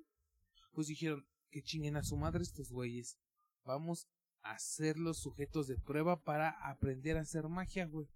[0.72, 3.18] pues dijeron que chinguen a su madre estos güeyes.
[3.64, 4.06] Vamos
[4.50, 8.08] a hacer los sujetos de prueba para aprender a hacer magia, güey.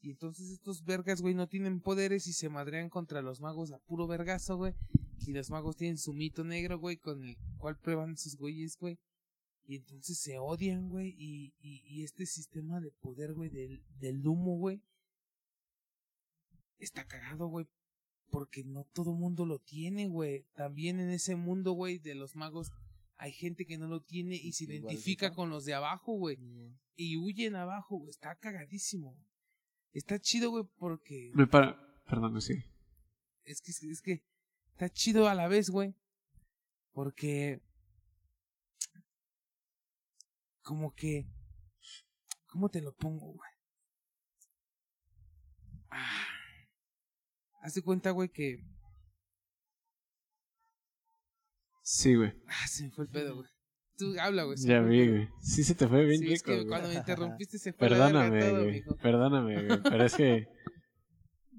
[0.00, 3.78] Y entonces estos vergas, güey, no tienen poderes y se madrean contra los magos a
[3.78, 4.74] puro vergazo, güey.
[5.26, 8.98] Y los magos tienen su mito negro, güey, con el cual prueban sus güeyes, güey.
[9.64, 11.14] Y entonces se odian, güey.
[11.18, 14.82] Y, y, y este sistema de poder, güey, del, del humo, güey.
[16.78, 17.66] Está cagado, güey.
[18.30, 20.46] Porque no todo mundo lo tiene, güey.
[20.54, 22.70] También en ese mundo, güey, de los magos
[23.18, 26.38] hay gente que no lo tiene y se Igual identifica con los de abajo, güey.
[26.94, 28.10] Y huyen abajo, güey.
[28.10, 29.12] Está cagadísimo.
[29.12, 29.28] güey.
[29.92, 31.76] Está chido, güey, porque Me para...
[32.06, 32.54] Perdón, sí.
[33.44, 34.24] es que es que
[34.70, 35.94] está chido a la vez, güey.
[36.92, 37.60] Porque
[40.62, 41.26] como que
[42.46, 43.50] ¿cómo te lo pongo, güey?
[45.90, 46.26] Ah.
[47.60, 48.64] Haz de cuenta, güey, que
[51.90, 52.34] Sí, güey.
[52.48, 53.48] ah, se me fue el pedo, güey.
[53.96, 54.58] Tú habla, güey.
[54.58, 55.28] Ya vi, güey.
[55.40, 56.68] Sí se te fue bien Sí, es rico, que güey.
[56.68, 58.72] cuando me interrumpiste se fue Perdóname, todo, güey.
[58.72, 58.96] mijo.
[58.96, 59.82] Perdóname, güey.
[59.82, 60.48] Pero es que...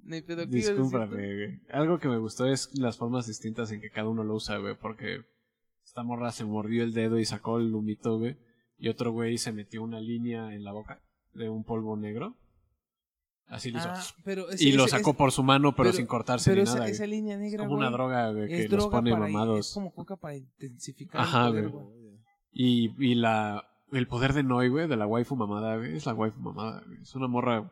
[0.04, 0.46] No hay pedo.
[0.46, 1.62] Discúlpame, güey.
[1.72, 4.78] Algo que me gustó es las formas distintas en que cada uno lo usa, güey.
[4.80, 5.22] Porque
[5.84, 8.38] esta morra se mordió el dedo y sacó el humito, güey.
[8.78, 11.02] Y otro güey se metió una línea en la boca
[11.34, 12.38] de un polvo negro.
[13.50, 13.90] Así lo hizo.
[13.90, 16.76] Ah, pero y lo sacó por su mano, pero, pero- sin cortarse pero ni esa,
[16.76, 16.88] nada.
[16.90, 17.10] esa güey.
[17.10, 19.68] línea negra, es como una droga, que los pone para, mamados.
[19.68, 21.84] Es como coca para intensificar Ajá, el poder, güey.
[21.86, 22.20] güey.
[22.52, 26.14] Y, y la, el poder de Noi, güey, de la waifu mamada, güey, es la
[26.14, 27.02] waifu mamada, güey.
[27.02, 27.72] Es una morra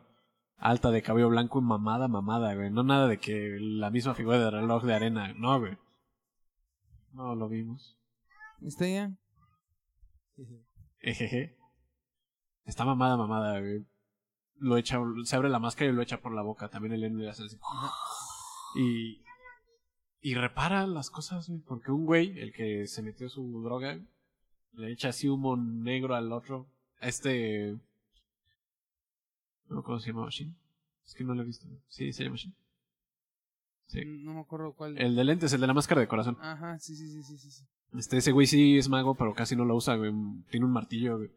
[0.56, 2.70] alta de cabello blanco y mamada, mamada, güey.
[2.70, 5.78] No nada de que la misma figura de reloj de arena, no, güey.
[7.12, 7.96] No, lo vimos.
[8.62, 9.12] ¿Está ya?
[11.00, 11.56] Ejeje.
[12.64, 13.86] Está mamada, mamada, güey.
[14.60, 16.68] Lo echa, se abre la máscara y lo echa por la boca.
[16.68, 17.58] También el hace así.
[18.74, 19.22] Y.
[20.20, 21.60] Y repara las cosas, güey.
[21.60, 24.00] Porque un güey, el que se metió su droga,
[24.72, 26.66] le echa así humo negro al otro.
[27.00, 27.76] A Este.
[29.68, 30.56] No, ¿Cómo se llama Shin?
[31.06, 31.66] Es que no lo he visto.
[31.88, 32.54] Sí, se llama Shin.
[33.86, 34.02] Sí.
[34.04, 34.98] No me acuerdo cuál.
[34.98, 36.36] El de lentes, el de la máscara de corazón.
[36.40, 37.64] Ajá, sí, sí, sí, sí, sí, sí.
[37.94, 40.12] Este, ese güey sí es mago, pero casi no lo usa, güey.
[40.50, 41.30] Tiene un martillo, güey.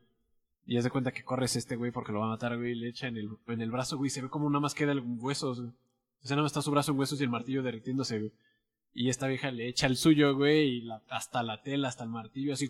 [0.66, 2.72] Y ya se cuenta que corres este güey porque lo va a matar, güey.
[2.72, 4.10] Y le echa en el, en el brazo, güey.
[4.10, 5.72] Se ve como nada más queda el huesos, güey.
[6.24, 8.32] O sea, nada más está su brazo en huesos y el martillo derritiéndose, güey.
[8.94, 10.68] Y esta vieja le echa el suyo, güey.
[10.68, 12.70] Y la- hasta la tela, hasta el martillo, así.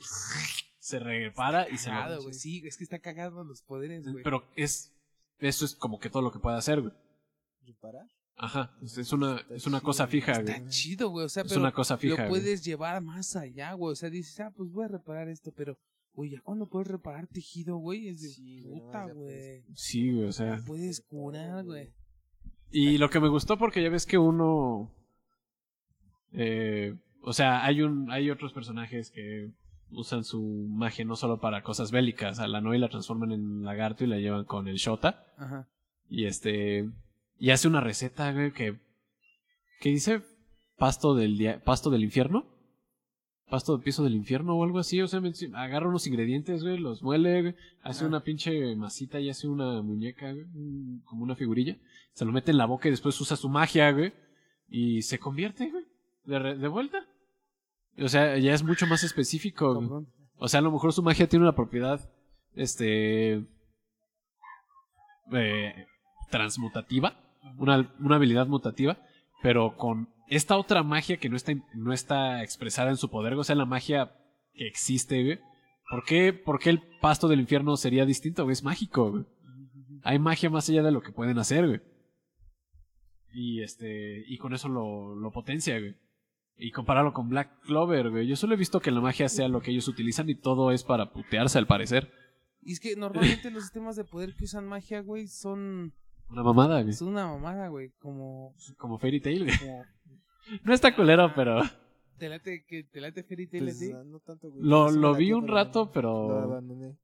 [0.79, 2.21] Se repara y se lo.
[2.23, 2.33] Güey.
[2.33, 4.23] Sí, es que está cagado los poderes, güey.
[4.23, 4.93] Pero es.
[5.39, 6.93] Eso es como que todo lo que puede hacer, güey.
[7.65, 8.07] ¿Reparar?
[8.37, 8.75] Ajá.
[8.81, 10.53] Es es una, es una cosa fija, güey.
[10.55, 11.25] Está chido, güey.
[11.25, 12.41] O sea, Es pero una cosa fija, lo güey.
[12.41, 13.91] puedes llevar más allá, güey.
[13.91, 15.77] O sea, dices, ah, pues voy a reparar esto, pero,
[16.13, 19.63] güey, ya cuando puedes reparar tejido, güey, es de Sí, puta, güey.
[19.75, 20.59] Sí, güey, o sea.
[20.65, 21.89] Puedes curar, güey.
[22.71, 24.91] Y lo que me gustó porque ya ves que uno
[26.33, 29.51] eh, o sea, hay un hay otros personajes que
[29.91, 34.03] usan su magia no solo para cosas bélicas, a la Noi la transforman en lagarto
[34.03, 35.67] y la llevan con el Shota Ajá.
[36.09, 36.89] y este
[37.37, 38.79] y hace una receta güey, que
[39.81, 40.21] que dice
[40.77, 42.45] pasto del dia- pasto del infierno.
[43.51, 45.21] Pasto de piso del infierno o algo así, o sea,
[45.55, 48.07] agarra unos ingredientes, güey, los muele, güey, hace Ah.
[48.07, 50.45] una pinche masita y hace una muñeca, güey,
[51.03, 51.75] como una figurilla
[52.13, 54.13] se lo mete en la boca y después usa su magia, güey,
[54.69, 55.83] y se convierte, güey,
[56.25, 57.05] de, re- de vuelta.
[57.99, 59.75] O sea, ya es mucho más específico.
[59.75, 60.05] güey.
[60.37, 61.99] O sea, a lo mejor su magia tiene una propiedad,
[62.55, 63.45] este,
[65.33, 65.85] eh,
[66.29, 67.15] transmutativa,
[67.57, 68.97] una, una habilidad mutativa,
[69.41, 73.43] pero con esta otra magia que no está, no está expresada en su poder, o
[73.43, 74.15] sea, la magia
[74.53, 75.39] que existe, güey.
[75.89, 78.43] ¿Por qué, por qué el pasto del infierno sería distinto?
[78.43, 78.53] güey?
[78.53, 79.25] Es mágico, güey.
[80.03, 81.81] Hay magia más allá de lo que pueden hacer, güey.
[83.33, 85.95] Y este, y con eso lo, lo potencia, güey.
[86.57, 88.27] Y compararlo con Black Clover, güey.
[88.27, 90.83] Yo solo he visto que la magia sea lo que ellos utilizan y todo es
[90.83, 92.11] para putearse al parecer.
[92.61, 95.93] Y es que normalmente los sistemas de poder que usan magia, güey, son,
[96.31, 96.93] Una mamada, güey.
[96.93, 97.89] son una mamada, güey.
[97.99, 99.57] Como, Como Fairy Tail, güey.
[99.59, 99.83] como,
[100.63, 101.61] No está culero, pero
[102.17, 103.91] te late, que te late Fairy Tail Pues, a ti?
[103.93, 104.63] ah, no tanto, güey.
[104.63, 106.97] lo, lo vi un pero rato, no- Lo pero abandoné.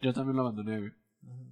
[0.00, 0.92] yo también lo abandoné, güey.
[1.22, 1.44] Ajá.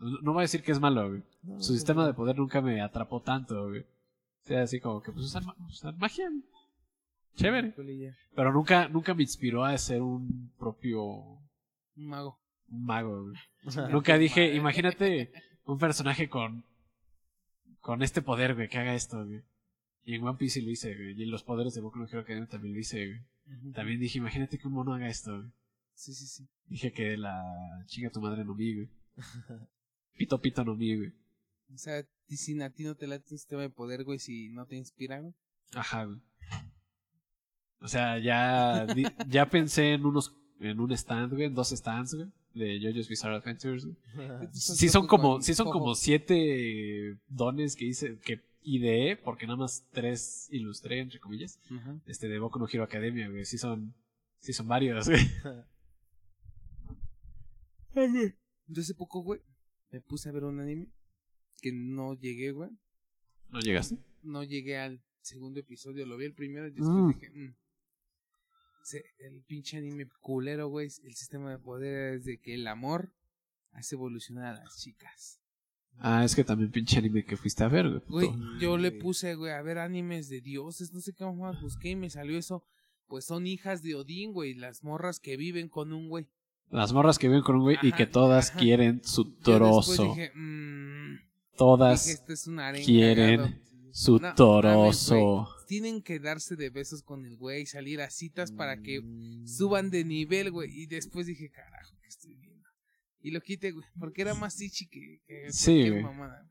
[0.00, 1.22] No no voy a decir que es malo, güey.
[1.42, 2.06] No, Su sistema no.
[2.08, 3.80] de poder nunca me atrapó tanto, güey.
[3.82, 3.86] O
[4.42, 6.30] sea, así como que pues usan, usan magia.
[7.34, 7.74] Chévere.
[8.34, 12.38] Pero nunca, nunca me inspiró a ser un propio Un mago.
[12.68, 13.36] un mago, güey.
[13.92, 15.32] Nunca dije, imagínate
[15.64, 16.64] un personaje con
[17.80, 19.42] con este poder, güey, que haga esto, güey.
[20.04, 21.18] Y en One Piece sí lo hice, güey.
[21.18, 23.72] Y en los poderes de Boku no Hero Academia también lo hice, güey.
[23.72, 25.50] También dije, imagínate que un mono haga esto, güey.
[25.94, 26.48] Sí, sí, sí.
[26.66, 28.88] Dije que la chinga tu madre no vi, güey.
[30.16, 31.12] Pito pito no vi, güey.
[31.74, 34.66] O sea, si a ti no te late un sistema de poder, güey, si no
[34.66, 35.34] te inspira, güey.
[35.74, 36.20] Ajá, güey.
[37.80, 38.86] O sea, ya,
[39.28, 43.36] ya pensé en unos, en un stand, güey, en dos stands, güey, de JoJo's Bizarre
[43.36, 43.86] Adventures.
[44.52, 49.86] Sí son como, sí son como siete dones que hice, que ideé, porque nada más
[49.90, 51.58] tres ilustré, entre comillas,
[52.06, 53.44] este, de Boku no Hero Academia, güey.
[53.44, 53.94] Sí son,
[54.38, 55.08] sí son varios,
[57.94, 58.34] güey.
[58.66, 59.40] Yo hace poco, güey,
[59.90, 60.86] me puse a ver un anime
[61.60, 62.70] que no llegué, güey.
[63.48, 63.96] ¿No llegaste?
[64.22, 67.08] No llegué al segundo episodio, lo vi el primero y después Mm.
[67.08, 67.54] dije, mm.
[68.82, 73.12] Se- el pinche anime culero, güey, el sistema de poder es de que el amor
[73.72, 75.38] hace evolucionar a las chicas.
[75.98, 78.30] Ah, es que también pinche anime que fuiste a ver, güey.
[78.58, 81.96] Yo le puse, güey, a ver animes de dioses, no sé qué más busqué y
[81.96, 82.64] me salió eso.
[83.06, 86.26] Pues son hijas de Odín, güey, las morras que viven con un güey.
[86.70, 88.58] Las morras que viven con un güey y que todas ajá.
[88.60, 90.04] quieren su Yo trozo.
[90.04, 91.16] dije, mmm,
[91.56, 93.56] Todas dije, esto es un harén quieren cagado.
[93.90, 94.36] su No, mames.
[95.70, 99.46] Tienen que darse de besos con el güey, salir a citas para que Mm.
[99.46, 100.68] suban de nivel, güey.
[100.72, 102.68] Y después dije, carajo, ¿qué estoy viendo?
[103.20, 106.40] Y lo quité, güey, porque era más ichi que, que Sí, mamada.
[106.40, 106.50] güey.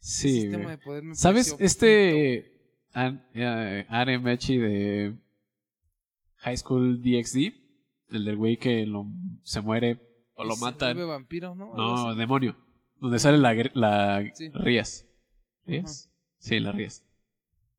[0.00, 1.54] Sí, sistema de poder me ¿Sabes?
[1.60, 2.38] Este
[2.94, 5.16] eh, Aren Mechi de
[6.38, 7.52] High School DxD,
[8.10, 9.06] el del güey que lo,
[9.44, 10.00] se muere
[10.34, 10.96] o lo matan.
[11.06, 11.72] vampiro, ¿no?
[11.76, 12.56] No, demonio.
[13.00, 14.48] Donde sale la, la Sí.
[14.54, 15.06] Rías.
[15.66, 16.10] ¿Rías?
[16.38, 17.04] Sí, la Rías.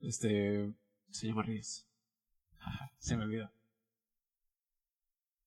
[0.01, 0.71] Este.
[1.11, 1.87] Se llama Rías.
[2.59, 3.49] Ah, Se me olvidó.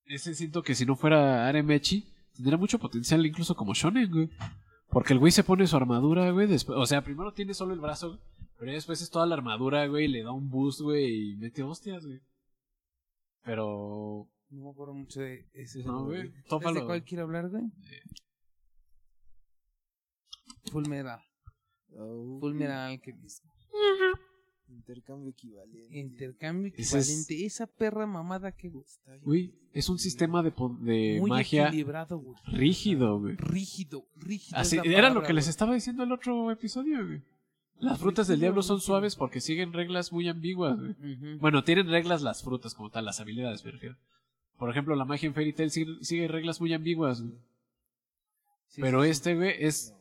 [0.07, 4.31] Ese siento que si no fuera Aren Mechi, tendría mucho potencial incluso como Shonen, güey.
[4.89, 6.49] Porque el güey se pone su armadura, güey.
[6.49, 8.21] Después, o sea, primero tiene solo el brazo, güey,
[8.59, 10.09] pero después es toda la armadura, güey.
[10.09, 12.21] Le da un boost, güey, y mete hostias, güey.
[13.45, 14.29] Pero.
[14.49, 15.85] No me acuerdo mucho de ese.
[15.85, 16.29] No, güey.
[16.29, 16.81] ¿Sabes Tópalo.
[16.81, 17.63] de cuál quiero hablar, güey?
[20.73, 21.21] Full Metal.
[21.97, 23.45] Oh, Alchemist.
[24.71, 25.99] Intercambio equivalente.
[25.99, 27.45] Intercambio es- equivalente.
[27.47, 28.85] Esa perra mamada que bien.
[29.23, 32.37] Güey, es un sistema de, de muy magia equilibrado, güey.
[32.47, 33.37] rígido, güey.
[33.37, 34.59] Rígido, rígido.
[34.59, 37.23] Así, era lo que les estaba diciendo el otro episodio, güey.
[37.79, 41.37] Las frutas del diablo son suaves porque siguen reglas muy ambiguas, güey.
[41.39, 43.97] Bueno, tienen reglas las frutas como tal, las habilidades, me refiero.
[44.59, 47.35] Por ejemplo, la magia en Fairy Tail sigue, sigue reglas muy ambiguas, güey.
[48.69, 49.11] Sí, Pero sí, sí.
[49.13, 49.95] este, güey, es...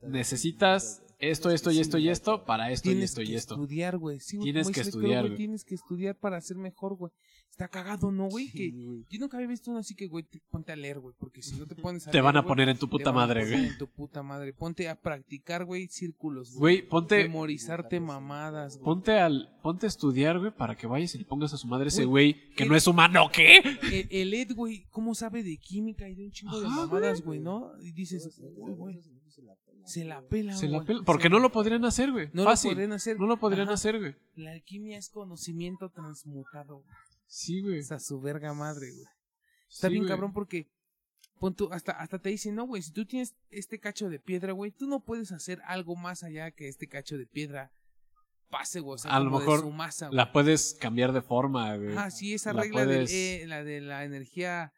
[0.00, 3.34] No, Necesitas esto, esto y esto y esto para esto y Tienes esto y que
[3.36, 3.54] esto.
[3.54, 4.20] estudiar, güey.
[4.20, 5.36] Sí, güey, Tienes que estudiar, güey.
[5.36, 7.12] Tienes que estudiar para ser mejor, güey.
[7.50, 8.48] Está cagado, ¿no, güey?
[8.48, 8.72] Sí, Que
[9.08, 11.14] yo nunca había visto uno así que, güey, te- ponte a leer, güey.
[11.16, 13.10] Porque si no te pones a Te leer, van a poner en tu te puta
[13.12, 13.68] van a madre, poner güey.
[13.70, 14.52] En tu puta madre.
[14.52, 18.84] Ponte a practicar, güey, círculos, Güey, ponte, Memorizarte mamadas, güey.
[18.84, 21.88] ponte al, ponte a estudiar, güey, para que vayas y le pongas a su madre
[21.88, 23.58] ese Güey, que el- no es humano, ¿qué?
[23.92, 27.38] El, el Ed, güey, ¿cómo sabe de química y de un chingo de mamadas, güey,
[27.38, 27.70] no?
[27.80, 29.00] Y dices, Todos "Uy, güey,
[29.34, 29.88] se la pelan.
[29.88, 32.30] se la pela, Se la güey, pela- Porque no lo podrían hacer, güey.
[32.32, 32.70] No Fácil.
[32.70, 33.18] lo podrían hacer.
[33.18, 33.74] No lo podrían Ajá.
[33.74, 34.14] hacer, güey.
[34.36, 36.96] La alquimia es conocimiento transmutado, güey.
[37.26, 37.78] Sí, güey.
[37.78, 39.06] Es a su verga madre, güey.
[39.68, 40.10] Está Sí, bien güey.
[40.10, 40.68] cabrón porque
[41.40, 44.52] pon tú, hasta, hasta te dicen, no, güey, si tú tienes este cacho de piedra,
[44.52, 47.72] güey, tú no puedes hacer algo más allá que este cacho de piedra
[48.50, 48.94] pase, güey.
[48.94, 50.16] O sea, A lo de mejor su masa, güey.
[50.16, 51.96] La puedes cambiar de forma, güey.
[51.96, 54.72] Ah, sí, esa la regla puedes- eh, la de la energía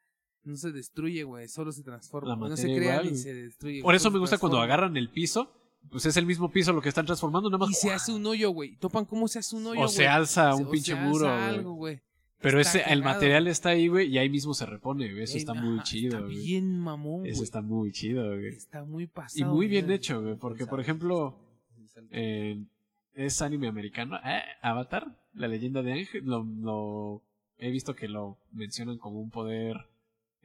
[0.46, 2.30] no se destruye, güey, solo se transforma.
[2.30, 3.82] La no se materia crea igual, ni se destruye.
[3.82, 5.52] Por eso me gusta cuando agarran el piso,
[5.90, 7.70] pues es el mismo piso lo que están transformando, nada más.
[7.70, 8.76] Y se hace un hoyo, güey.
[8.76, 11.28] Topan cómo se hace un hoyo, o se alza un o pinche se alza muro,
[11.28, 12.00] algo, güey.
[12.40, 15.24] Pero Está ese, el material está ahí, güey, y ahí mismo se repone, güey.
[15.24, 16.36] Eso Eh, está muy chido, Está güey.
[16.36, 17.30] bien mamón, güey.
[17.32, 18.48] Eso está muy chido, güey.
[18.48, 19.40] Está muy pasado.
[19.40, 19.96] Y muy bien güey.
[19.96, 21.38] hecho, güey, porque por ejemplo,
[22.10, 22.62] eh,
[23.14, 24.16] es anime americano.
[24.24, 27.22] Eh, Avatar, la leyenda de Ángel, lo, lo-
[27.58, 29.86] he visto que lo mencionan como un poder,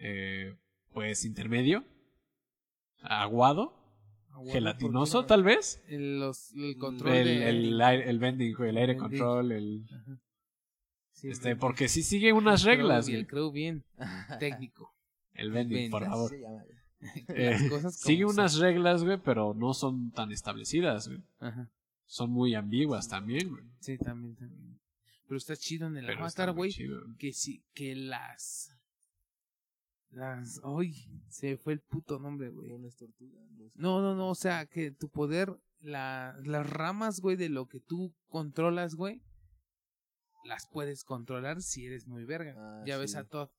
[0.02, 0.56] eh,
[0.94, 1.86] pues intermedio,
[3.02, 3.74] aguado,
[4.52, 5.84] gelatinoso, ¿por qué tal vez.
[5.88, 7.50] El, los, el control El, de...
[7.50, 9.00] el, aire- el bending, el aire Bending.
[9.00, 9.86] control, el.
[11.14, 13.16] Sí, este, porque sí sigue unas reglas, y.
[13.16, 13.84] El crow bien
[14.40, 14.94] técnico.
[15.34, 16.32] El bending, por favor.
[17.30, 17.58] Eh,
[17.90, 18.34] sigue son.
[18.34, 21.24] unas reglas, güey, pero no son tan establecidas, güey.
[21.40, 21.68] Ajá.
[22.06, 23.64] Son muy ambiguas también, güey.
[23.80, 24.80] Sí, también, también.
[25.28, 26.72] Pero está chido en el Avatar, güey.
[27.18, 28.78] Que sí, que las...
[30.12, 30.60] Las...
[30.64, 30.94] Ay,
[31.30, 32.72] se fue el puto nombre, güey.
[32.72, 37.36] Unas tortugas, los- No, no, no, o sea, que tu poder, la, las ramas, güey,
[37.38, 39.22] de lo que tú controlas, güey,
[40.44, 42.56] las puedes controlar si eres muy verga.
[42.58, 43.50] Ah, ya ves a Todd,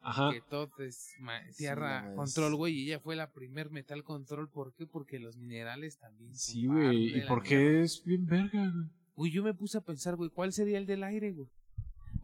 [0.00, 0.30] Ajá.
[0.32, 4.50] que Todd es ma- Sí, tierra control, güey, y ella fue la primer metal control.
[4.50, 4.86] ¿Por qué?
[4.86, 6.30] Porque los minerales también.
[6.34, 7.16] son Sí, güey.
[7.18, 8.86] ¿Y por qué es bien verga, güey?
[9.14, 11.48] Güey, yo me puse a pensar, güey, ¿cuál sería el del aire, güey?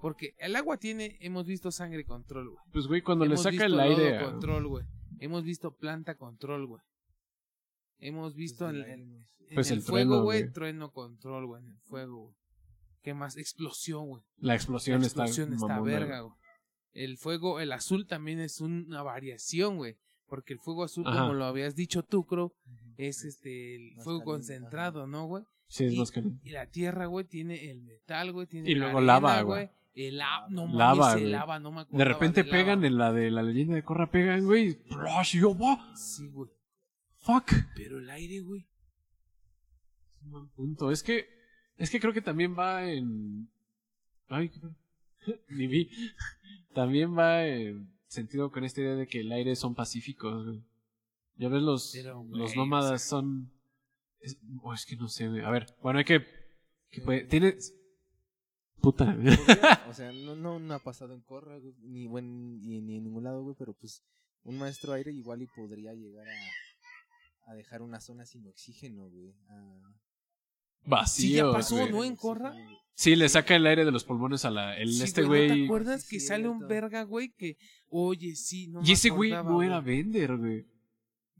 [0.00, 2.62] Porque el agua tiene, hemos visto sangre control, güey.
[2.72, 4.24] Pues, güey, cuando le saca el visto aire.
[4.24, 4.84] control, güey.
[5.18, 6.82] Hemos visto planta control, güey.
[7.98, 11.46] Hemos visto Pues en, del en- en Pues el, el fuego, trueno, güey, trueno control,
[11.46, 12.34] güey, en el fuego, güey.
[13.02, 13.36] ¿Qué más?
[13.36, 14.22] Explosión, güey.
[14.36, 16.34] La explosión, La explosión está, verga, güey.
[16.92, 19.96] El fuego, el azul también es una variación, güey.
[20.26, 21.20] Porque el fuego azul, Ajá.
[21.22, 22.52] como lo habías dicho tú, Crow,
[22.98, 25.44] es este el Más fuego caliente, concentrado, ¿no, güey?
[25.68, 26.40] Sí, es y- más caliente.
[26.46, 29.70] Y la tierra, güey, tiene el metal, güey, tiene Y la luego arena, lava, güey.
[29.94, 31.32] El lava, no Lava, mames, el güey.
[31.32, 31.98] lava, no me acuerdo.
[31.98, 34.68] De repente pegan en la de la leyenda de Korra, pegan, güey.
[34.68, 35.36] y ¡plush!
[35.36, 35.94] Y yo, "What?
[35.96, 36.50] Sí, güey.
[37.18, 37.50] Fuck.
[37.74, 38.60] Pero el aire, güey.
[40.16, 40.90] Es un buen punto.
[40.92, 41.28] Es que,
[41.76, 43.48] es que creo que también va en.
[44.28, 44.52] Ay.
[45.48, 45.90] Ni vi.
[46.74, 50.62] También va en sentido con esta idea de que el aire son pacíficos, güey.
[51.36, 53.50] Ya ves, los, Pero, güey, los o nómadas son.
[54.20, 55.42] Es, oh, es que no sé, güey.
[55.42, 56.24] A ver, bueno, hay que.
[56.90, 57.56] que puede- tiene.
[58.80, 59.06] Puta.
[59.06, 59.38] Podría-
[59.90, 63.04] o sea, no, no, no ha pasado en Corra, güey, ni, buen, ni, ni en
[63.04, 64.02] ningún lado, güey, pero pues
[64.44, 69.34] un maestro aire igual y podría llegar a, a dejar una zona sin oxígeno, güey.
[69.48, 69.94] a-
[70.84, 71.22] Vacío.
[71.28, 71.90] Sí, ya pasó, güey.
[71.90, 72.04] ¿no?
[72.04, 72.54] en Corra.
[72.94, 74.76] Sí, le saca el aire de los pulmones a la.
[74.76, 75.54] El, Sí, este güey, ¿no.
[75.54, 77.30] ¿Te acuerdas Sí, que sale un verga, güey?
[77.36, 77.56] Que,
[77.90, 80.66] oye, sí, no y me ese güey no era Bender, güey.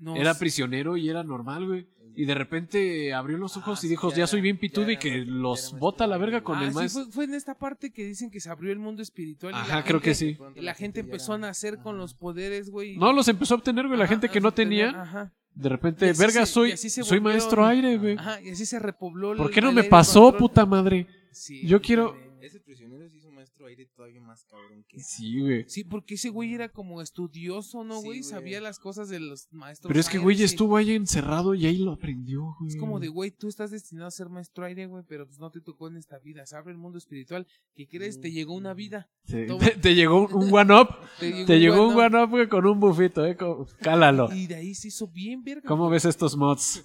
[0.00, 0.40] No, Era sí.
[0.40, 1.86] prisionero y era normal, güey.
[2.14, 4.96] Y de repente abrió los ojos Ah, y sí, dijo, ya soy bien pitudo y
[4.96, 7.04] que los bota a la verga con Ah, el sí, maestro.
[7.04, 9.52] fue, fue en esta parte que dicen que se abrió el mundo espiritual.
[9.52, 10.36] y la Ajá, creo que sí.
[10.56, 12.96] Y la gente empezó a nacer con los poderes, güey.
[12.96, 13.98] No, los empezó a obtener, güey.
[13.98, 15.32] La gente que no tenía, Ajá.
[15.54, 18.16] de repente, Y verga, se- soy, y soy maestro aire, güey.
[18.18, 21.06] Ajá, y así se repobló el- ¿Por qué no me pasó, puta madre?
[21.30, 22.16] Sí, Yo quiero-.
[22.40, 23.17] Ese prisionero sí
[23.66, 25.64] aire todavía más cabrón que Sí, güey.
[25.68, 28.22] Sí, porque ese güey era como estudioso, ¿no, güey?
[28.22, 29.88] Sabía las cosas de los maestros.
[29.88, 32.70] Pero es que, güey, estuvo ahí encerrado y ahí lo aprendió, güey.
[32.70, 35.50] Es como de, güey, tú estás destinado a ser maestro aire, güey, pero pues no
[35.50, 36.46] te tocó en esta vida.
[36.46, 37.46] Se abre el mundo espiritual.
[37.74, 38.20] ¿Qué crees?
[38.20, 39.08] Te llegó una vida.
[39.26, 39.64] Te, Toma.
[39.64, 40.88] te- te llegó un- one-up.
[41.18, 43.36] Te Te llegó un one-up, güey, con un bufito, eh.
[43.80, 44.32] Cálalo.
[44.34, 45.66] Y de ahí se hizo bien, verga.
[45.66, 46.84] ¿Cómo ves estos mods?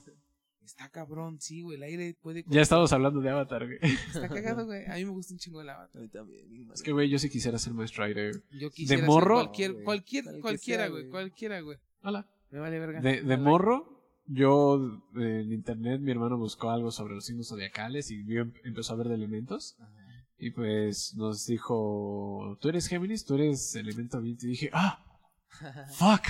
[0.76, 1.78] Está cabrón, sí, güey.
[1.78, 2.44] El aire puede.
[2.48, 3.78] Ya estamos hablando de Avatar, güey.
[3.84, 4.86] Está cagado, güey.
[4.88, 6.00] A mí me gusta un chingo el avatar.
[6.02, 6.72] A mí también.
[6.74, 8.32] Es que, güey, yo sí quisiera ser maestro aire.
[8.60, 9.36] Yo quisiera ser morro?
[9.36, 9.86] Cualquier, No, güey.
[9.86, 11.10] cualquier, que cualquiera, güey.
[11.10, 11.78] Cualquiera, güey.
[12.02, 12.28] Hola.
[12.50, 13.02] Me vale verga.
[13.02, 18.10] De, de morro, yo eh, en internet, mi hermano buscó algo sobre los signos zodiacales
[18.10, 19.76] y vio- empezó a ver de elementos.
[19.80, 19.92] Ajá.
[20.40, 24.48] Y pues nos dijo, tú eres Géminis, tú eres elemento viento.
[24.48, 25.06] Y dije, ah,
[25.94, 26.24] fuck.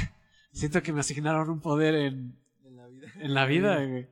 [0.51, 3.07] Siento que me asignaron un poder en, En la vida.
[3.21, 4.07] en la vida, güey.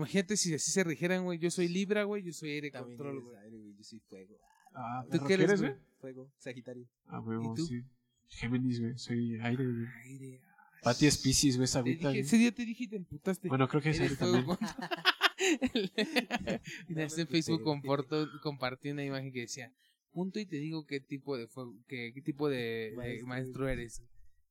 [0.00, 1.38] Imagínate si así se rigeran, güey.
[1.38, 2.22] Yo soy Libra, güey.
[2.22, 3.36] Yo soy aire También control, güey.
[3.36, 3.74] aire, güey.
[3.76, 4.34] Yo soy fuego.
[4.74, 5.74] Ah, ¿Tú ¿perro qué eres, quieres, güey?
[6.00, 6.32] Fuego.
[6.38, 6.88] Sagitario.
[7.06, 7.66] Ah, huevo, ¿Y tú?
[7.66, 7.82] sí.
[8.28, 9.86] Géminis, güey, soy aire, güey.
[10.04, 10.40] Aire.
[10.82, 11.98] Pati es Pisces, güey, esa güey.
[12.18, 13.48] ese día te dije y te emputaste.
[13.48, 14.46] Bueno, creo que es aire también.
[16.88, 17.64] en Facebook emputé.
[17.64, 19.72] comparto, compartí una imagen que decía,
[20.12, 23.68] punto y te digo qué tipo de fuego, qué, qué tipo de de maestro, Maestro.
[23.68, 24.02] eres.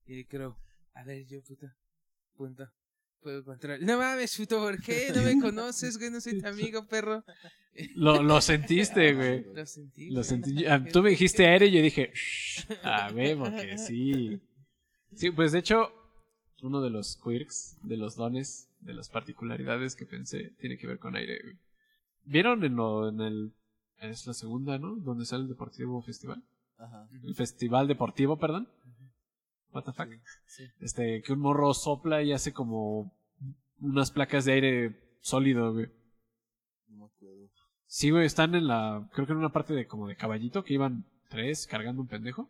[0.06, 0.58] Y creo,
[0.94, 1.76] a ver, yo puta,
[2.36, 2.70] punto.
[3.22, 3.82] Puedo controlar.
[3.82, 5.12] No mames, puto, ¿por qué?
[5.16, 7.24] No me conoces, güey, no soy tu amigo, perro.
[7.96, 9.46] Lo, lo sentiste, güey.
[9.54, 10.10] Lo sentí.
[10.10, 10.66] Lo sentí.
[10.66, 14.40] Ah, Tú me dijiste aire y yo dije, "Shh, a ver, porque sí.
[15.16, 15.92] Sí, pues de hecho,
[16.62, 21.00] uno de los quirks, de los dones, de las particularidades que pensé, tiene que ver
[21.00, 21.40] con aire.
[21.42, 21.56] güey.
[22.26, 23.54] ¿Vieron en, lo, en el...
[24.02, 24.96] Es la segunda, ¿no?
[24.98, 26.44] Donde sale el Deportivo Festival.
[26.78, 27.08] Ajá.
[27.24, 28.68] El Festival Deportivo, perdón.
[29.72, 30.10] What the fuck.
[30.46, 30.64] Sí.
[30.80, 33.12] Este, que un morro sopla y hace como
[33.80, 35.88] unas placas de aire sólido, güey.
[36.88, 37.50] No me acuerdo.
[37.86, 39.08] Sí, güey, están en la.
[39.14, 42.50] Creo que en una parte de como de caballito que iban tres cargando un pendejo.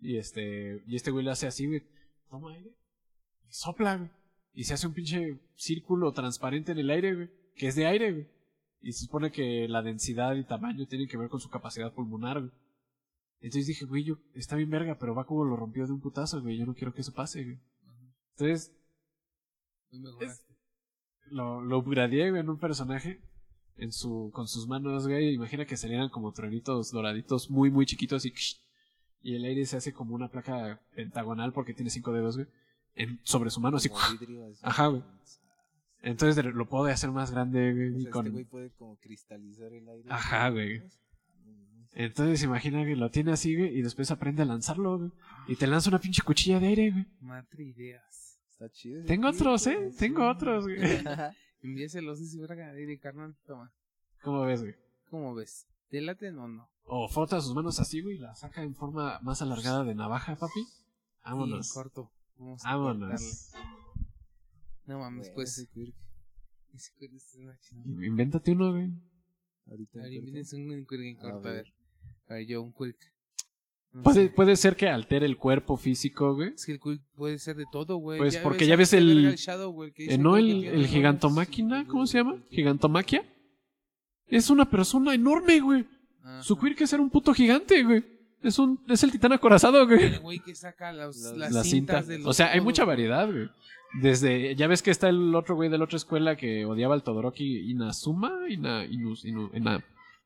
[0.00, 0.82] Y este.
[0.86, 1.82] Y este güey le hace así, güey.
[2.30, 2.70] Toma aire.
[3.48, 4.10] Y sopla, güey.
[4.54, 7.30] Y se hace un pinche círculo transparente en el aire, güey.
[7.54, 8.26] Que es de aire, güey.
[8.80, 12.40] Y se supone que la densidad y tamaño tienen que ver con su capacidad pulmonar,
[12.40, 12.52] güey.
[13.40, 16.40] Entonces dije, güey, yo, está bien verga, pero va como lo rompió de un putazo,
[16.42, 16.56] güey.
[16.58, 17.58] Yo no quiero que eso pase, güey.
[18.36, 18.72] Entonces,
[19.90, 20.54] Muy mejoraste.
[21.30, 23.20] lo, lo upgradeé, güey, en un personaje.
[23.76, 25.34] En su, con sus manos, güey.
[25.34, 28.32] Imagina que salieran como truenitos doraditos muy, muy chiquitos y,
[29.22, 32.48] y el aire se hace como una placa pentagonal porque tiene cinco dedos, güey.
[32.96, 33.88] En, sobre su mano, así.
[33.88, 34.58] Como vidrio, así.
[34.64, 35.04] Ajá, güey.
[36.00, 37.88] Entonces lo puedo hacer más grande, O güey.
[37.90, 40.08] sea, y este con- güey puede como cristalizar el aire.
[40.10, 40.82] Ajá, güey.
[41.98, 43.76] Entonces imagina que lo tiene así, güey.
[43.76, 45.10] Y después aprende a lanzarlo, güey.
[45.48, 47.06] Y te lanza una pinche cuchilla de aire, güey.
[47.20, 48.38] Matre ideas.
[48.50, 49.00] Está chido.
[49.00, 49.90] ese Tengo otros, ¿eh?
[49.98, 50.78] Tengo otros, güey.
[51.62, 53.72] Envíaselos, dice verga, dile, carnal, toma.
[54.22, 54.76] ¿Cómo ves, güey?
[55.10, 55.66] ¿Cómo ves?
[55.88, 56.70] ¿Te laten o no?
[56.84, 58.14] O frota sus manos así, güey.
[58.14, 60.68] Y la saca en forma más alargada de navaja, papi.
[61.24, 61.66] Vámonos.
[61.66, 62.12] Sí, corto.
[62.36, 63.06] Vamos a cortarle.
[63.06, 63.52] Vámonos.
[64.86, 65.58] No mames, pues.
[65.58, 65.96] ese quirk.
[66.74, 68.06] ese cuerno es una chingada.
[68.06, 68.92] Invéntate uno, güey.
[69.66, 70.28] Ahorita A ver, en corto.
[70.28, 71.74] invítense un quirk en A corto, a ver.
[72.28, 72.96] A ver, yo, un quirk.
[73.92, 74.30] No Puede, sé.
[74.30, 76.52] puede ser que altere el cuerpo físico, güey.
[76.54, 78.18] Es que el quirk puede ser de todo, güey.
[78.18, 81.86] Pues, porque ya ves el- verga Shadow, güey, que Eh, dice ¿No el, el gigantomáquina?
[81.86, 82.36] ¿Cómo se llama?
[82.50, 83.24] ¿Gigantomaquia?
[84.26, 85.86] Es una persona enorme, güey.
[86.22, 86.42] Ajá.
[86.42, 88.04] Su quirk es ser un puto gigante, güey.
[88.42, 90.04] Es un, es el titán acorazado, güey.
[90.04, 91.94] El güey que saca los- Las- las La cinta.
[91.94, 93.48] cintas de los O sea, hay mucha variedad, güey.
[94.02, 97.02] Desde, ya ves que está el otro güey de la otra escuela que odiaba al
[97.02, 98.32] Todoroki Inazuma.
[98.50, 99.82] Ina, Inus- Inu- Ina-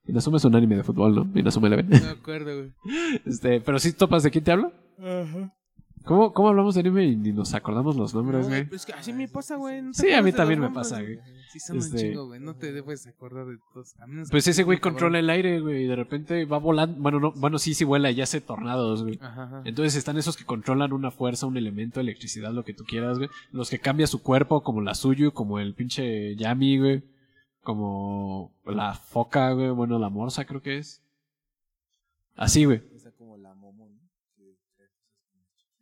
[0.07, 1.29] Inazuma es un anime de fútbol, ¿no?
[1.39, 1.89] Inazuma Eleven.
[1.89, 2.73] No me acuerdo, güey.
[3.25, 4.73] Este, pero sí topas de quién te hablo.
[6.05, 8.65] ¿Cómo, ¿Cómo hablamos de anime y ni nos acordamos los nombres, No, güey?
[8.69, 9.83] pues que así me pasa, güey.
[9.83, 11.19] no Sí, a mí también me nombres, pasa, güey.
[11.53, 12.41] Sí, son Este- un chingo, güey.
[12.41, 13.95] No te debes acordar de todos.
[14.01, 17.01] A menos Pues ese güey controla el aire, güey, y de repente va volando.
[17.01, 19.19] Bueno, no, bueno, sí, sí vuela y hace tornados, güey.
[19.23, 19.63] Ajá, ajá.
[19.65, 23.31] Entonces están esos que controlan una fuerza, un elemento, electricidad, lo que tú quieras, güey.
[23.53, 27.03] Los que cambia su cuerpo, como la suyo, como el pinche Yami, güey.
[27.63, 29.71] Como la foca, güey.
[29.71, 31.01] Bueno, la morsa creo que es.
[32.37, 32.83] Así, güey.
[32.95, 34.03] Esa como la momo, ¿no?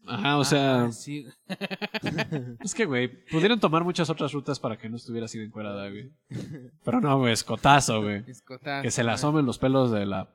[0.06, 1.26] Ajá, o sea, Ah, sí.
[2.64, 5.88] es que, güey, pudieron tomar muchas otras rutas para que no estuviera así de encuerada,
[5.88, 6.10] güey.
[6.84, 8.24] Pero no, güey, escotazo, güey.
[8.26, 9.14] Escotazo, Que se le güey.
[9.14, 10.28] asomen los pelos de la...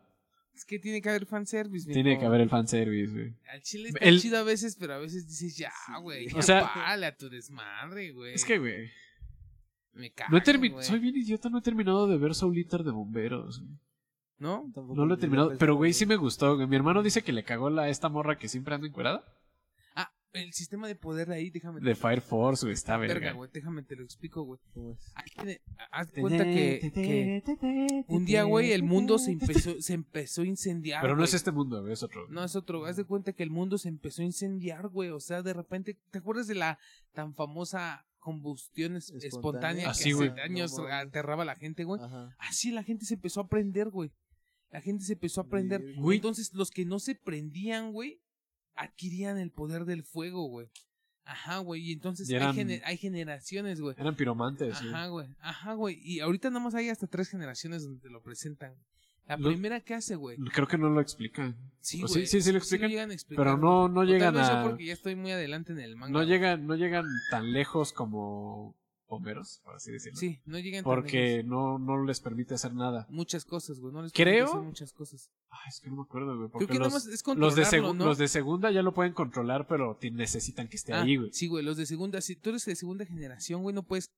[0.53, 2.21] Es que tiene que haber fanservice, Tiene mijo.
[2.21, 3.33] que haber el fanservice, güey.
[3.51, 6.27] Al chile está El- chido a veces, pero a veces dices, ya, güey.
[6.33, 8.33] O O sea- sea, párale a tu desmadre, güey.
[8.35, 8.89] Es que, güey,
[9.95, 12.91] Me cago, no he soy bien idiota, no he terminado de ver Soul Eater de
[12.91, 13.61] bomberos.
[13.61, 13.79] güey.
[14.37, 14.69] ¿No?
[14.73, 16.57] Tampoco No lo he terminado, pero güey, sí me gustó.
[16.67, 19.23] Mi hermano dice que le cagó la esta morra que siempre anda encuerada.
[19.95, 21.79] Ah, el sistema de poder de ahí, déjame.
[21.79, 23.31] De Fire Force, güey, está verga, verga.
[23.31, 24.59] güey, déjame te lo explico, güey.
[24.73, 25.13] ¿Cómo es?
[25.15, 29.93] Ahí tiene- Haz de cuenta que, que un día, güey, el mundo se empezó, se
[29.93, 31.01] empezó a incendiar.
[31.01, 31.29] Pero no güey.
[31.29, 32.27] es este mundo, güey, es otro.
[32.27, 32.85] No, es otro.
[32.85, 35.11] Haz de cuenta que el mundo se empezó a incendiar, güey.
[35.11, 36.77] O sea, de repente, ¿te acuerdas de la
[37.13, 39.27] tan famosa combustión es- Espontánea.
[39.27, 42.01] espontánea Así, que hace años No aterraba a la gente, güey?
[42.01, 42.35] Ajá.
[42.39, 44.11] Así la gente se empezó a prender, güey.
[44.71, 45.93] La gente se empezó a prender.
[45.95, 46.17] Güey.
[46.17, 48.19] Entonces, los que no se prendían, güey,
[48.73, 50.67] adquirían el poder del fuego, güey.
[51.23, 51.81] Ajá, güey.
[51.89, 53.95] Y entonces Y hay, generaciones, güey.
[53.97, 54.75] Eran piromantes.
[54.75, 55.27] Ajá, güey.
[55.39, 55.99] Ajá, güey.
[56.03, 58.75] Y ahorita nada más hay hasta tres generaciones donde te lo presentan.
[59.27, 60.37] La Lo- primera que hace, güey.
[60.53, 61.55] Creo que no lo explican.
[61.79, 62.21] Sí, ¿O güey.
[62.21, 62.27] sí?
[62.27, 62.91] Sí, sí lo explican,
[63.29, 64.63] Pero no, no tal llegan a.
[64.63, 66.13] porque ya estoy muy adelante en el manga.
[66.13, 68.75] No llegan, no llegan tan lejos como
[69.07, 70.17] Homeros, por así decirlo.
[70.19, 71.49] Sí, no llegan tan Porque lejos.
[71.49, 73.05] no, no les permite hacer nada.
[73.09, 73.93] Muchas cosas, güey.
[73.93, 75.31] No les Creo- permite hacer muchas cosas.
[75.49, 76.49] Ay, es que no me acuerdo, güey.
[76.49, 77.61] Creo Porque que nada los, más es los, de
[77.97, 78.05] ¿no?
[78.05, 81.31] los de segunda ya lo pueden controlar, pero necesitan que esté Ah, ahí, güey.
[81.33, 81.63] Sí, güey.
[81.63, 84.11] Los de segunda, si tú eres de segunda generación, güey, no puedes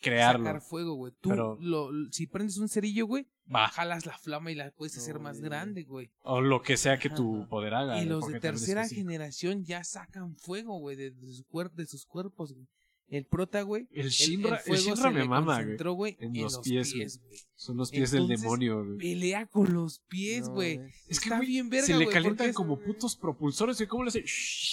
[0.00, 0.44] Crearlo.
[0.44, 1.12] sacar fuego, güey.
[1.20, 3.68] Tú, Pero- lo, si prendes un cerillo, güey, Va.
[3.68, 6.10] jalas la flama y la puedes hacer No, más grande, güey.
[6.22, 7.16] O lo que sea que Ajá.
[7.16, 8.02] tu poder haga.
[8.02, 12.04] Y los de tercera generación ya sacan fuego, güey, de, de, su cuer- de sus
[12.06, 12.66] cuerpos, güey.
[13.10, 13.88] El prota, güey.
[13.90, 15.56] El Shinra, el fuego Shinra se me le mama, güey.
[15.64, 16.16] concentró, güey.
[16.20, 17.38] En En, los pies, pies, güey.
[17.54, 18.98] Son los pies del demonio, güey.
[18.98, 20.78] Pelea con los pies, güey.
[21.08, 23.88] Es que, Está güey, bien verga, se le güey, calientan como putos propulsores, güey.
[23.88, 24.24] ¿Cómo le hace?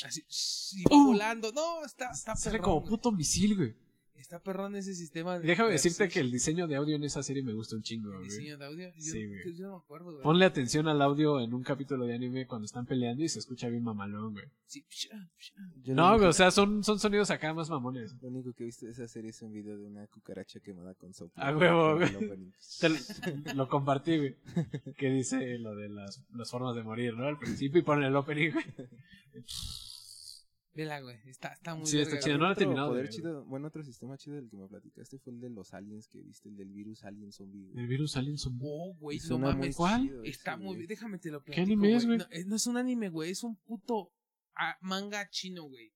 [0.05, 1.51] Así, volando.
[1.53, 2.89] No, está, está Sale perrón, como güey.
[2.89, 3.73] puto misil, güey.
[4.25, 5.37] Está perrón ese sistema.
[5.37, 8.09] De déjame decirte que el diseño de audio en esa serie me gusta un chingo,
[8.09, 8.29] El güey.
[8.29, 8.87] diseño de audio.
[8.95, 9.53] Yo, Sí, güey.
[9.55, 10.23] yo no me acuerdo, güey.
[10.23, 13.69] Ponle atención al audio en un capítulo de anime cuando están peleando y se escucha
[13.69, 14.45] bien mamalón, güey.
[14.65, 15.53] Sí, psha, psha.
[15.83, 18.15] Yo lo No, único- güey, o sea, son, son sonidos acá más mamones.
[18.19, 20.95] Lo único que he visto de esa serie es un video de una cucaracha quemada
[20.95, 21.43] con soplo.
[21.43, 22.15] A huevo, güey.
[22.15, 22.51] opening.
[22.81, 22.95] Te lo,
[23.53, 24.35] lo compartí, güey.
[24.97, 27.27] Que dice lo de las, las formas de morir, ¿no?
[27.27, 28.65] Al principio y pone el opening, güey.
[30.75, 31.17] Vela, güey.
[31.25, 34.17] Está, está muy Sí, está chido, no lo he terminado poder chido, bueno, otro sistema
[34.17, 37.03] chido del que me platicaste fue el de los aliens que viste, el del virus
[37.05, 37.63] alien zombie.
[37.63, 37.79] güey.
[37.79, 38.59] El virus alien son...
[38.61, 39.75] Oh, güey, no mames.
[39.75, 40.21] ¿Cuál?
[40.25, 40.87] Está ese, muy bien.
[40.87, 42.17] Déjame te lo ¿Qué platico, anime es, güey?
[42.17, 43.31] No, eh, no es un anime, güey.
[43.31, 44.11] Es un puto
[44.55, 45.93] ah, manga chino, güey.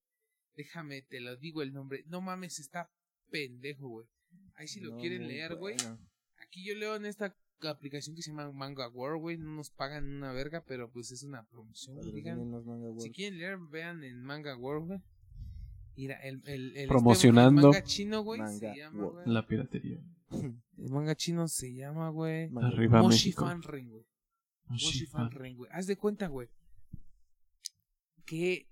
[0.54, 2.04] Déjame te lo digo el nombre.
[2.06, 2.90] No mames, está
[3.30, 4.06] pendejo, güey.
[4.54, 5.76] Ahí si lo No, quieren leer, güey.
[5.76, 5.98] bueno.
[6.38, 7.36] Aquí yo leo en esta
[7.68, 9.36] aplicación que se llama Manga World, güey.
[9.38, 12.02] No nos pagan una verga, pero pues es una promoción.
[12.02, 13.12] Si World.
[13.12, 15.00] quieren leer, vean en Manga World, güey.
[15.96, 17.68] Mira, el, el, el Promocionando.
[17.68, 19.26] este, el manga chino, güey, se Manga llama, güey.
[19.26, 20.00] La piratería.
[20.30, 22.48] El manga chino se llama, güey.
[22.62, 23.02] Arriba.
[23.02, 23.44] Moshi México.
[23.44, 24.04] Fan Ring, güey.
[24.68, 25.06] Moshi.
[25.06, 25.70] Fan Ring, güey.
[25.74, 26.48] Haz de cuenta, güey.
[28.24, 28.66] Que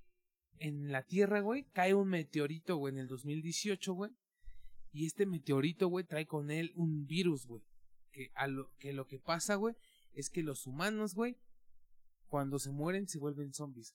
[0.61, 4.13] en la Tierra, güey, cae un meteorito, güey, en el 2018, güey.
[4.93, 7.63] Y este meteorito, güey, trae con él un virus, güey.
[8.19, 9.77] Que, a lo, que lo que pasa, güey,
[10.13, 11.37] es que los humanos, güey,
[12.27, 13.95] cuando se mueren se vuelven zombies.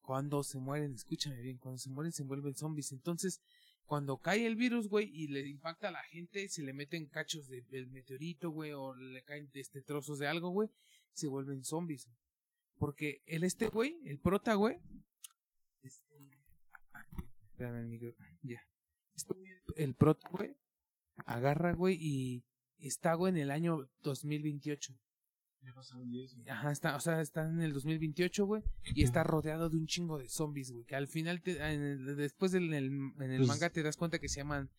[0.00, 2.90] Cuando se mueren, escúchame bien, cuando se mueren se vuelven zombies.
[2.90, 3.40] Entonces,
[3.86, 7.46] cuando cae el virus, güey, y le impacta a la gente, se le meten cachos
[7.46, 10.68] de- del meteorito, güey, o le caen este trozos de algo, güey,
[11.12, 12.08] se vuelven zombies.
[12.76, 14.78] Porque el este, güey, el prota, güey.
[15.82, 16.02] este-
[17.52, 18.14] Espérame el micro.
[18.42, 18.60] Ya.
[19.14, 19.32] Este
[19.76, 20.56] el prota, güey,
[21.24, 22.42] agarra, güey, y
[22.88, 24.94] está, güey, en el año 2028.
[26.48, 28.62] Ajá, está, o sea, está en el 2028, güey,
[28.94, 32.16] y está rodeado de un chingo de zombies, güey, que al final, te- en el-
[32.16, 32.84] después del, en el,
[33.24, 34.70] en el Pues- manga te das cuenta que se llaman,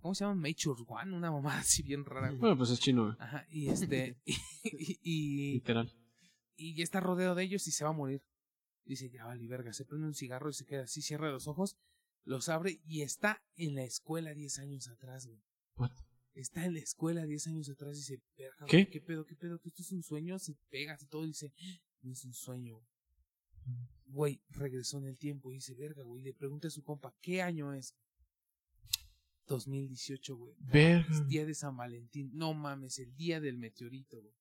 [0.00, 0.38] ¿cómo se llaman?
[0.40, 2.40] Mature One, una mamada así bien rara, güey.
[2.40, 3.16] Bueno, pues es chino, güey.
[3.18, 4.18] Ajá, y este,
[4.64, 5.90] y, y, Literal.
[6.56, 8.22] y ya está rodeado de ellos y se va a morir.
[8.84, 11.78] Dice, ya vale, verga, se prende un cigarro y se queda así, cierra los ojos,
[12.24, 15.40] los abre y está en la escuela 10 años atrás, güey.
[15.76, 15.92] What?
[16.34, 18.88] Está en la escuela 10 años atrás y dice, verga, ¿Qué?
[18.88, 19.60] ¿qué pedo, qué pedo?
[19.60, 20.38] ¿Que esto es un sueño?
[20.38, 21.52] Se pega y todo y dice,
[22.02, 22.80] no es un sueño.
[24.06, 27.40] Güey, regresó en el tiempo y dice, verga, güey, le pregunta a su compa, ¿qué
[27.40, 27.94] año es?
[29.46, 30.54] 2018, güey.
[30.58, 31.06] Verga.
[31.10, 32.30] Es día de San Valentín.
[32.34, 34.34] No mames, el día del meteorito, güey.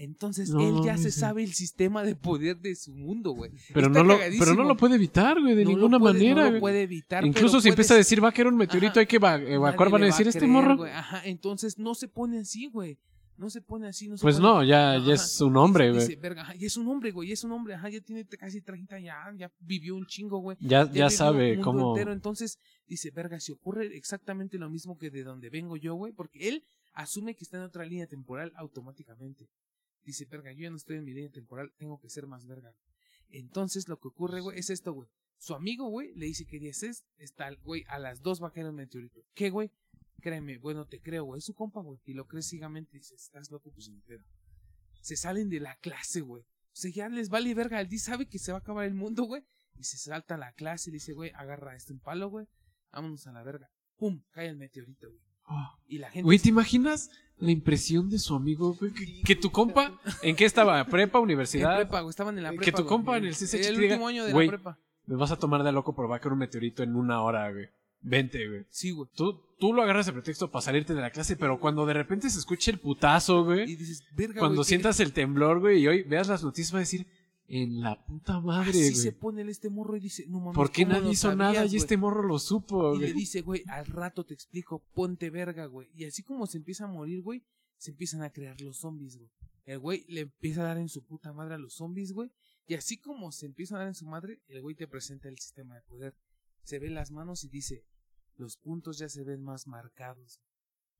[0.00, 3.50] Entonces No él ya se sabe el sistema de poder de su mundo, güey.
[3.74, 6.44] Pero Está no, lo, pero no lo puede evitar, güey, de No ninguna puede- manera.
[6.46, 7.26] No lo puede evitar.
[7.26, 9.00] Incluso pero si empieza a decir va a caer un meteorito, Ajá.
[9.00, 10.76] hay que eva- evacuar, van a le va decir, este creer, morro.
[10.76, 10.92] güey.
[10.92, 12.96] Ajá, entonces no se pone así, güey.
[13.36, 15.06] No se pone así, no se Pues pone- no, ya, Ajá.
[15.06, 16.18] ya es un hombre, güey.
[16.58, 19.50] y es un hombre, güey, es un hombre, ajá, ya tiene casi 30, ya, ya
[19.60, 20.56] vivió un chingo, güey.
[20.60, 21.96] Ya, ya sabe cómo.
[21.96, 26.12] entero, entonces dice, verga, si ocurre exactamente lo mismo que de donde vengo yo, güey,
[26.12, 29.48] porque él asume que está en otra línea temporal automáticamente.
[30.08, 32.74] Dice, verga, yo ya no estoy en mi línea temporal, tengo que ser más verga.
[33.28, 35.06] Entonces lo que ocurre, güey, es esto, güey.
[35.36, 38.50] Su amigo, güey, le dice que 10 es, está, güey, a las 2 va a
[38.50, 39.20] caer un meteorito.
[39.34, 39.70] ¿Qué, güey?
[40.22, 41.40] Créeme, bueno, te creo, güey.
[41.40, 42.00] Es su compa, güey.
[42.06, 44.24] Y lo crees ciegamente y dices, estás loco, pues pedo.
[45.02, 46.42] Se salen de la clase, güey.
[46.42, 47.78] O sea, ya les vale verga.
[47.82, 49.44] El día sabe que se va a acabar el mundo, güey.
[49.76, 52.46] Y se salta a la clase y le dice, güey, agarra este en palo, güey.
[52.92, 53.70] Vámonos a la verga.
[53.98, 54.22] ¡Pum!
[54.30, 55.27] Cae el meteorito, güey.
[55.48, 55.74] Oh.
[55.88, 56.24] Y la gente.
[56.24, 58.92] Güey, ¿te imaginas la impresión de su amigo, güey?
[58.92, 60.84] Que, que tu compa, ¿en qué estaba?
[60.86, 61.76] ¿Prepa, en universidad?
[61.76, 62.10] prepa, güey.
[62.10, 62.76] Estaban en la Que prepa.
[62.76, 62.88] tu güey.
[62.88, 64.78] compa en el CCH El te diga, último año de güey, la prepa.
[65.06, 67.50] Me vas a tomar de loco, pero va a caer un meteorito en una hora,
[67.50, 67.66] güey.
[68.00, 68.64] Vente, güey.
[68.70, 69.08] Sí, güey.
[69.14, 72.28] Tú, tú lo agarras de pretexto para salirte de la clase, pero cuando de repente
[72.30, 75.80] se escuche el putazo, Y güey, dices, verga, cuando güey, ¿qué- sientas el temblor, güey,
[75.80, 77.06] y hoy veas las noticias, va a decir,
[77.48, 78.94] en la puta madre, Así güey.
[78.94, 81.64] se pone el este morro y dice, no mames, ¿Por qué ¿cómo nadie hizo nada
[81.64, 81.76] y güey?
[81.76, 83.12] este morro lo supo, Y le güey?
[83.18, 85.88] dice, güey, al rato te explico, ponte verga, güey.
[85.94, 87.42] Y así como se empieza a morir, güey,
[87.78, 89.30] se empiezan a crear los zombies, güey.
[89.64, 92.30] El güey le empieza a dar en su puta madre a los zombies, güey.
[92.66, 95.38] Y así como se empieza a dar en su madre, el güey te presenta el
[95.38, 96.14] sistema de poder.
[96.64, 97.84] Se ve las manos y dice,
[98.36, 100.40] los puntos ya se ven más marcados.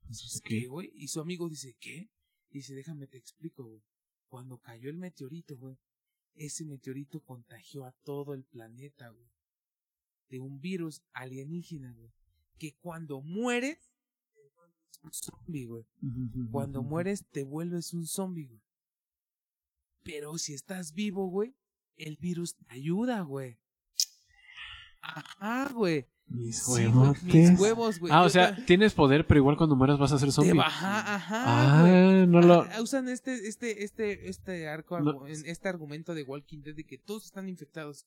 [0.08, 0.60] Dices, ¿Qué?
[0.62, 0.90] ¿qué, güey?
[0.94, 2.10] Y su amigo dice, ¿qué?
[2.50, 3.82] Dice, déjame te explico, güey.
[4.28, 5.76] Cuando cayó el meteorito, güey,
[6.34, 9.28] ese meteorito contagió a todo el planeta, güey.
[10.28, 12.12] De un virus alienígena, güey.
[12.58, 13.90] Que cuando mueres,
[14.34, 15.86] te vuelves un zombie, güey.
[16.50, 18.62] Cuando mueres, te vuelves un zombie, güey.
[20.02, 21.54] Pero si estás vivo, güey,
[21.96, 23.58] el virus te ayuda, güey.
[25.00, 26.06] Ajá, güey.
[26.30, 27.22] Mis Sí, huevotes.
[27.24, 28.12] mis huevos, güey.
[28.12, 30.60] Ah, o sea, tienes poder, pero igual cuando mueras vas a ser te zombie.
[30.60, 31.92] ajá, güey.
[31.94, 32.62] Ah, no lo.
[32.62, 35.26] Ah, usan este, este, este, este arco, No.
[35.26, 38.06] este argumento de Walking Dead de que todos están infectados.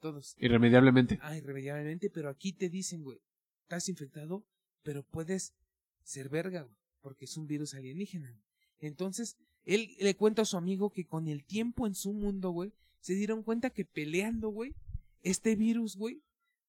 [0.00, 0.34] Todos.
[0.38, 1.18] Irremediablemente.
[1.22, 3.20] Ah, irremediablemente, pero aquí te dicen, güey,
[3.62, 4.44] estás infectado,
[4.82, 5.54] pero puedes
[6.02, 8.36] ser verga, güey, porque es un virus alienígena.
[8.80, 12.72] Entonces, él le cuenta a su amigo que con el tiempo en su mundo, güey,
[13.00, 14.74] se dieron cuenta que peleando, güey,
[15.22, 16.20] este virus, güey,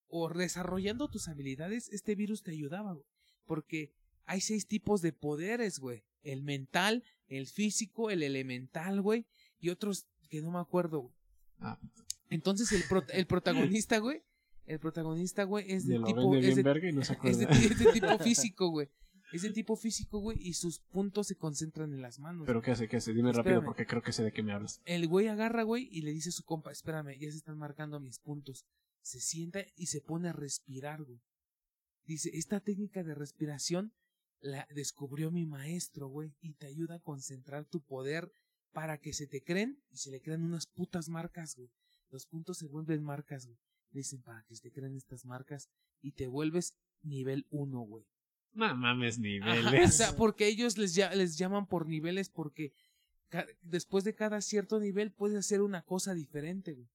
[0.08, 3.06] o desarrollando tus habilidades, este virus te ayudaba, güey.
[3.46, 3.92] Porque
[4.24, 6.04] hay seis tipos de poderes, güey.
[6.22, 9.26] El mental, el físico, el elemental, güey,
[9.60, 11.14] y otros que no me acuerdo, güey.
[11.60, 11.78] Ah,
[12.30, 12.82] Entonces el,
[13.12, 14.22] el protagonista, güey,
[14.66, 17.38] el protagonista, güey, es de tipo, es de, verga y no se es acuerda.
[17.46, 18.88] de, es de tipo físico, güey.
[19.32, 22.46] Es de tipo físico, güey, y sus puntos se concentran en las manos.
[22.46, 22.88] Pero ¿qué hace?
[22.88, 23.12] ¿Qué hace?
[23.12, 24.80] Dime rápido porque creo que sé de qué me hablas.
[24.84, 28.00] El güey agarra, güey, y le dice a su compa, espérame, ya se están marcando
[28.00, 28.64] mis puntos.
[29.04, 31.20] Se sienta y se pone a respirar, güey.
[32.04, 33.92] Dice, esta técnica de respiración
[34.40, 38.32] la descubrió mi maestro, güey, y te ayuda a concentrar tu poder
[38.72, 41.70] para que se te creen y se le crean unas putas marcas, güey.
[42.10, 43.58] Los puntos se vuelven marcas, güey.
[43.90, 45.68] Dicen, para que se te creen estas marcas
[46.02, 48.04] y te vuelves nivel 1, güey.
[48.52, 49.90] No mames, Ajá, niveles.
[49.90, 52.72] o sea, porque ellos les, ya- les llaman por niveles porque
[53.62, 56.88] después de cada cierto nivel puedes hacer una cosa diferente, güey.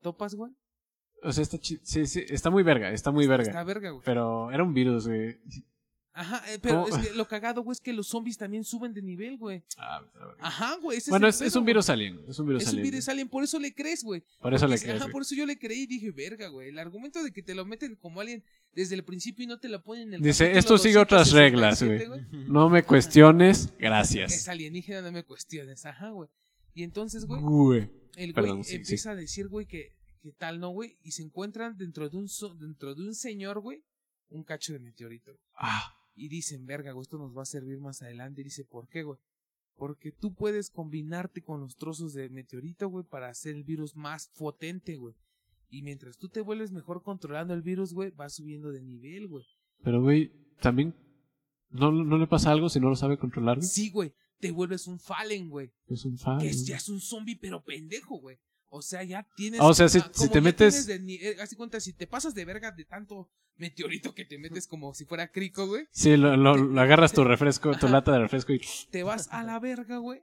[0.00, 0.52] ¿Topas, güey?
[1.22, 3.46] O sea, está sí, sí, está muy verga, está muy verga.
[3.48, 4.02] Está verga, güey.
[4.04, 5.38] Pero era un virus, güey.
[6.14, 6.94] Ajá, eh, pero ¿Cómo?
[6.96, 9.62] es que lo cagado, güey, es que los zombies también suben de nivel, güey.
[9.78, 10.02] Ah.
[10.40, 10.98] Ajá, güey.
[10.98, 12.20] ese bueno, es, es un virus alien.
[12.28, 12.90] Es un virus Es un alien.
[12.90, 14.22] virus alien, por eso le crees, güey.
[14.40, 15.12] Por eso le crees, Ajá, güey.
[15.12, 16.68] por eso yo le creí y dije, verga, güey.
[16.68, 18.44] El argumento de que te lo meten como alien
[18.74, 22.04] desde el principio y no te lo ponen en el Dice, esto sigue otras 267,
[22.04, 22.46] reglas, güey.
[22.46, 24.48] No me cuestiones, Es gracias.
[24.48, 25.86] alienígena, no me cuestiones.
[25.86, 26.28] Ajá, güey.
[26.74, 27.80] Y entonces, güey, Güey.
[27.80, 29.92] el güey Perdón, sí, empieza a decir, güey, que,
[30.22, 30.96] que tal, ¿no, güey?
[31.02, 33.82] Y se encuentran dentro de un, so- dentro de un señor, güey,
[34.28, 35.32] un cacho de meteorito.
[35.54, 38.40] Ah, Y dicen, verga, güey, esto nos va a servir más adelante.
[38.42, 39.18] Y dice, ¿por qué, güey?
[39.76, 44.28] Porque tú puedes combinarte con los trozos de meteorito, güey, para hacer el virus más
[44.38, 45.14] potente, güey.
[45.70, 49.44] Y mientras tú te vuelves mejor controlando el virus, güey, vas subiendo de nivel, güey.
[49.82, 50.94] pero güey, también.
[51.70, 53.56] ¿no, ¿No le pasa algo si no lo sabe controlar?
[53.56, 53.66] güey?
[53.68, 55.72] Sí, güey, te vuelves un Fallen, güey.
[55.86, 56.38] Es un fan.
[56.40, 58.36] Que es, ya es un zombie, pero pendejo, güey.
[58.74, 59.60] O sea, ya tienes.
[59.60, 62.46] Ah, o sea, si- si te metes- de eh, de cuenta, si te pasas de
[62.46, 65.84] verga de tanto meteorito que te metes como si fuera crico, güey.
[65.90, 69.42] Sí, lo, lo- lo agarras tu refresco, tu lata de refresco y, Te vas a
[69.44, 70.22] la verga, güey.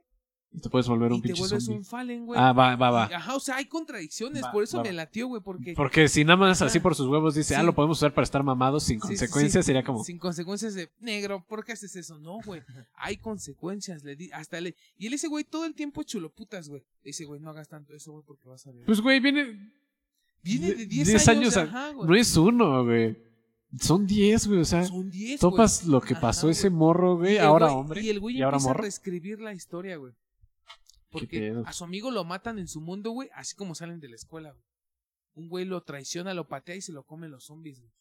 [0.52, 1.78] Y te puedes volver un Y te pinche vuelves zombie.
[1.78, 2.40] un Fallen, güey.
[2.40, 3.04] Ah, va, va, va.
[3.04, 4.42] Ajá, o sea, hay contradicciones.
[4.42, 5.74] Va, por eso va, me latió, güey, porque.
[5.74, 8.42] Porque si nada más así por sus huevos dice, ah, lo podemos usar para estar
[8.42, 9.66] mamados sin Sí, consecuencias, sí.
[9.68, 10.02] sería como.
[10.02, 12.18] Sin consecuencias de negro, ¿por qué haces eso?
[12.18, 12.62] No, güey.
[12.94, 14.02] Hay consecuencias.
[14.02, 14.74] Le di, hasta le.
[14.98, 16.82] Y él, ese güey, todo el tiempo chuloputas, güey.
[17.04, 18.84] Le dice, güey, no hagas tanto eso, güey, porque vas a ver.
[18.86, 19.70] Pues, güey, viene.
[20.42, 21.56] Viene de 10 10 años.
[21.56, 22.08] años a- ajá, güey.
[22.08, 23.16] No es uno, güey.
[23.78, 24.60] Son 10, güey.
[24.60, 25.38] O sea, Son 10.
[25.38, 25.92] topas güey.
[25.92, 27.38] lo que pasó ese morro, güey.
[27.38, 28.00] Ahora güey- hombre.
[28.02, 28.82] Y el güey y ahora empieza a morro.
[28.82, 30.12] reescribir la historia, güey.
[31.10, 34.14] Porque a su amigo lo matan en su mundo, güey, así como salen de la
[34.16, 34.64] escuela, güey.
[35.34, 37.92] Un güey lo traiciona, lo patea y se lo comen los zombies, güey.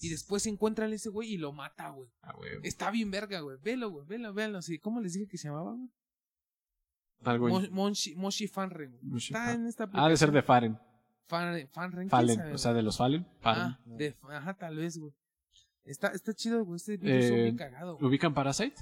[0.00, 2.10] Y después se encuentra a ese güey y lo mata, güey.
[2.22, 2.50] Ah, güey.
[2.62, 3.58] Está bien verga, güey.
[3.62, 4.06] Velo, güey.
[4.06, 4.60] Velo, véanlo.
[4.60, 4.78] Sí.
[4.78, 5.88] ¿Cómo les dije que se llamaba, güey?
[7.22, 8.98] Algo Mo- Monshi, Moshi Fanren.
[9.02, 10.78] Moshi Está Fan- en esta Ah, de ser de Faren.
[11.26, 11.68] Fanren.
[11.70, 12.36] Fanren, ¿quién Fallen.
[12.36, 13.26] sabe, O sea, de los Fallen.
[13.40, 13.62] Faren.
[13.62, 15.14] Ah, de, ajá, tal vez, güey.
[15.84, 16.76] Está, está chido, güey.
[16.76, 17.96] Este video Eh, son bien cagado.
[17.96, 18.08] güey.
[18.08, 18.76] ¿Ubican Parasite?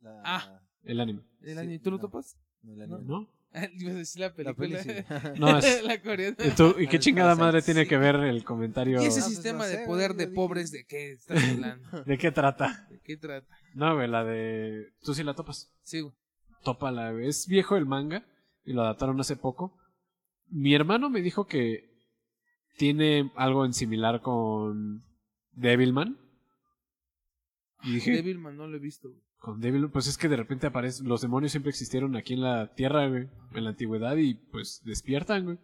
[0.00, 0.62] La- Ah.
[0.82, 1.22] El anime.
[1.40, 2.02] ¿El sí, anime, ¿Tú lo no.
[2.02, 2.36] topas?
[2.62, 2.98] No, la ¿No?
[2.98, 3.28] ¿No?
[3.78, 4.82] Ibas a decir la La película.
[4.82, 4.90] sí.
[5.38, 6.36] No, es- la coreana.
[6.44, 7.88] ¿Y, tú- y qué Ah, chingada madre tiene sí.
[7.88, 9.02] que ver el comentario?
[9.02, 12.04] ¿Y ese Ah, pues sistema no de sé, poder de pobres de qué estás hablando?
[12.04, 12.86] ¿De qué trata?
[12.90, 13.54] ¿De qué trata?
[13.74, 14.92] No, güey, la de...
[15.02, 15.72] Tú sí la topas.
[15.82, 16.14] Sí, güey.
[16.62, 17.28] Tópala, güey.
[17.28, 18.26] Es viejo el manga
[18.64, 19.78] y lo adaptaron hace poco.
[20.50, 21.88] Mi hermano me dijo que
[22.76, 25.04] tiene algo en similar con
[25.52, 26.18] Devilman.
[27.84, 29.08] Y dije, Devilman no lo he visto.
[29.10, 29.22] güey.
[29.38, 32.74] Con Devil, pues es que de repente aparecen, los demonios siempre existieron aquí en la
[32.74, 35.58] Tierra, güey, en la antigüedad y pues despiertan, güey.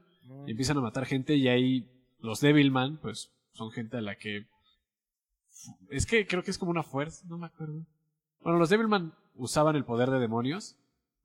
[0.47, 4.47] Y empiezan a matar gente y ahí los Devilman, pues son gente a la que...
[5.91, 7.85] Es que creo que es como una fuerza, no me acuerdo.
[8.43, 10.77] Bueno, los Devilman usaban el poder de demonios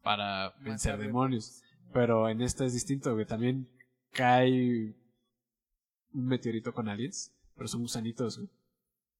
[0.03, 1.61] para vencer demonios.
[1.93, 3.25] Pero en esta es distinto, güey.
[3.25, 3.67] También
[4.11, 4.95] cae
[6.13, 8.49] un meteorito con aliens, pero son gusanitos, güey.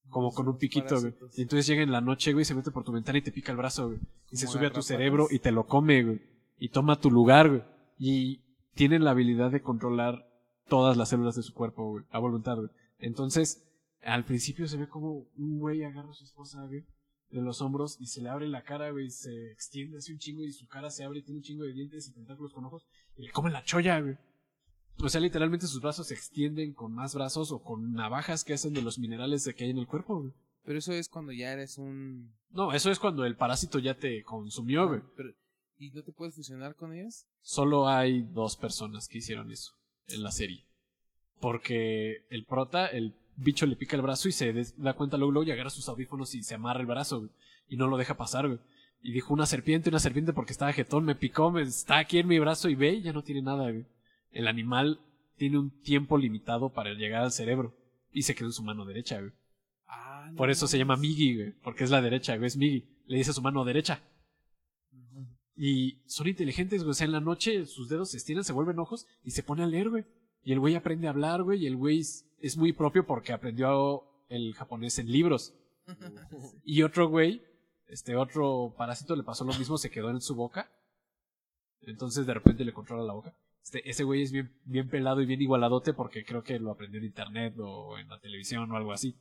[0.10, 1.14] Como con un piquito, güey.
[1.36, 3.52] Y entonces llega en la noche, güey, se mete por tu ventana y te pica
[3.52, 4.00] el brazo, güey.
[4.32, 6.22] Y se sube a tu cerebro y te lo come, güey.
[6.58, 7.64] Y toma tu lugar, güey.
[8.00, 8.42] Y
[8.74, 10.26] tienen la habilidad de controlar
[10.68, 12.06] todas las células de su cuerpo, güey.
[12.10, 12.70] A voluntad, güey.
[12.98, 13.70] Entonces,
[14.04, 16.86] al principio se ve como un güey agarra a su esposa, güey,
[17.30, 20.20] de los hombros y se le abre la cara, güey, y se extiende así un
[20.20, 22.66] chingo y su cara se abre y tiene un chingo de dientes y tentáculos con
[22.66, 22.86] ojos
[23.18, 24.18] y le come la cholla, güey.
[25.02, 28.74] O sea, literalmente sus brazos se extienden con más brazos o con navajas que hacen
[28.74, 30.34] de los minerales que hay en el cuerpo, güey.
[30.66, 32.34] Pero eso es cuando ya eres un...
[32.52, 35.02] No, eso es cuando el parásito ya te consumió, güey.
[35.16, 35.30] Pero-
[35.78, 37.26] ¿Y no te puedes fusionar con ellos?
[37.42, 39.72] Solo hay dos personas que hicieron eso
[40.08, 40.66] en la serie.
[41.40, 45.48] Porque el prota, el bicho le pica el brazo y se da cuenta luego, luego
[45.48, 47.32] y agarra sus audífonos y se amarra el brazo, güey.
[47.70, 48.60] Y no lo deja pasar, güey.
[49.02, 52.28] Y dijo una serpiente, una serpiente porque estaba jetón, me picó, me está aquí en
[52.28, 53.86] mi brazo y ve, ya no tiene nada, güey.
[54.32, 55.00] El animal
[55.38, 57.76] tiene un tiempo limitado para llegar al cerebro.
[58.12, 59.32] Y se quedó en su mano derecha, güey.
[59.88, 60.98] Ah, no Por eso se llama.
[60.98, 61.52] Migi, güey.
[61.64, 62.48] Porque es la derecha, güey.
[62.48, 62.88] Es Migi.
[63.06, 64.02] Le dice a su mano derecha.
[65.56, 66.92] Y son inteligentes, güey.
[66.92, 69.64] O sea, en la noche sus dedos se estiran, se vuelven ojos y se pone
[69.64, 70.06] a leer, güey.
[70.44, 71.64] Y el güey aprende a hablar, güey.
[71.64, 75.54] Y el güey es, es muy propio porque aprendió el japonés en libros.
[76.64, 77.42] Y otro güey,
[77.88, 80.72] este otro parásito le pasó lo mismo, se quedó en su boca.
[81.82, 83.34] Entonces de repente le controla la boca.
[83.70, 87.00] Este, ese güey es bien, bien pelado y bien igualadote porque creo que lo aprendió
[87.00, 89.16] en internet o en la televisión o algo así.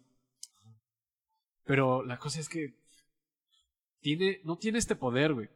[1.67, 2.73] Pero la cosa es que
[4.01, 5.51] tiene, no tiene este poder, güey.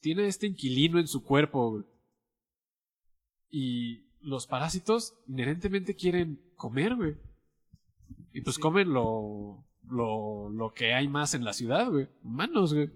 [0.00, 1.84] Tiene este inquilino en su cuerpo, güey.
[3.50, 7.16] Y los parásitos inherentemente quieren comer, güey.
[8.32, 8.62] Y pues Sí.
[8.62, 12.08] comen lo, lo, lo que hay más en la ciudad, güey.
[12.22, 12.88] Humanos, güey.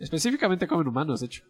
[0.00, 1.44] Específicamente comen humanos, de hecho.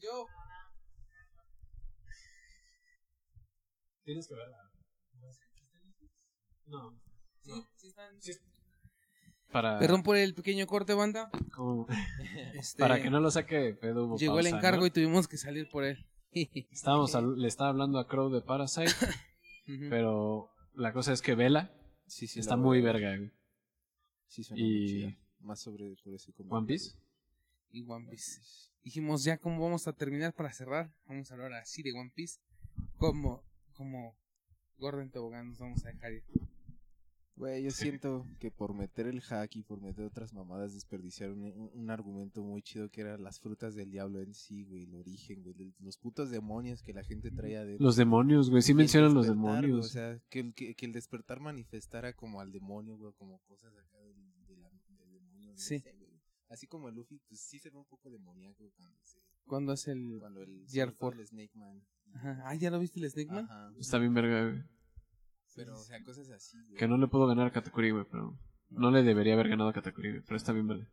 [0.00, 0.26] Yo.
[4.04, 4.56] Tienes que verla.
[6.66, 7.00] No.
[7.42, 8.18] Sí, sí están.
[9.52, 11.30] Para, Perdón por el pequeño corte, banda.
[11.54, 11.86] como-
[12.54, 14.16] Este, para que no lo saque pedo.
[14.16, 14.86] Llegó el encargo ¿no?
[14.86, 16.06] y tuvimos que salir por él.
[16.70, 18.92] Estábamos al- le estaba hablando a Crow de Parasite,
[19.88, 21.72] pero la cosa es que Vela
[22.06, 22.38] Sí, sí.
[22.40, 23.32] está muy verga, güey.
[24.28, 25.16] Sí, suena Y- muy chida.
[25.40, 26.66] Más sobre ese One.
[26.66, 26.96] Piece.
[27.70, 28.40] Y One Piece.
[28.82, 30.92] Dijimos ya cómo vamos a terminar para cerrar.
[31.06, 32.40] Vamos a hablar así de One Piece.
[32.96, 33.42] Como,
[33.72, 34.16] como
[34.78, 36.24] Gordon Tobogán nos vamos a dejar ir.
[37.36, 41.70] Güey, yo siento que por meter el hack y por meter otras mamadas desperdiciaron un,
[41.72, 45.42] un argumento muy chido que era las frutas del diablo en sí, güey, el origen,
[45.42, 48.60] güey, los putos demonios que la gente traía de Los demonios, güey.
[48.60, 49.86] Sí mencionan los despertar, güey, demonios.
[49.86, 53.72] o sea, que el, que, que el despertar manifestara como al demonio, güey, como cosas
[53.74, 54.16] acá del,
[54.46, 55.52] demonio.
[55.52, 55.78] no Sí.
[55.78, 55.94] sé.
[56.50, 59.86] Así como el Luffy, pues sí se ve un poco demoníaco cuando se, Cuando es
[59.86, 60.18] el.
[60.18, 61.20] cuando el, Gear suelta Four.
[61.20, 61.80] el Snake Man.
[62.12, 62.42] Ajá.
[62.44, 63.44] Ah, ¿ya lo viste el Snake Man?
[63.44, 63.72] Ajá.
[63.78, 64.64] Está bien verga, güey.
[65.54, 66.76] Pero, o sea, cosas así, güey.
[66.76, 68.36] Que no le puedo ganar a Katakuri, güey, pero...
[68.68, 70.88] No le debería haber ganado a Katakuri, güey, pero está bien verga.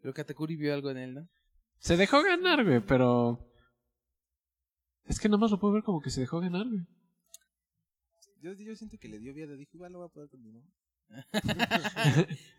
[0.00, 1.28] Pero Katakuri vio algo en él, ¿no?
[1.78, 3.50] Se dejó ganar, güey, pero...
[5.04, 6.86] Es que nomás lo puedo ver como que se dejó ganar, güey.
[8.40, 10.64] Yo, yo siento que le dio vida, dijo, igual lo voy a poder continuar.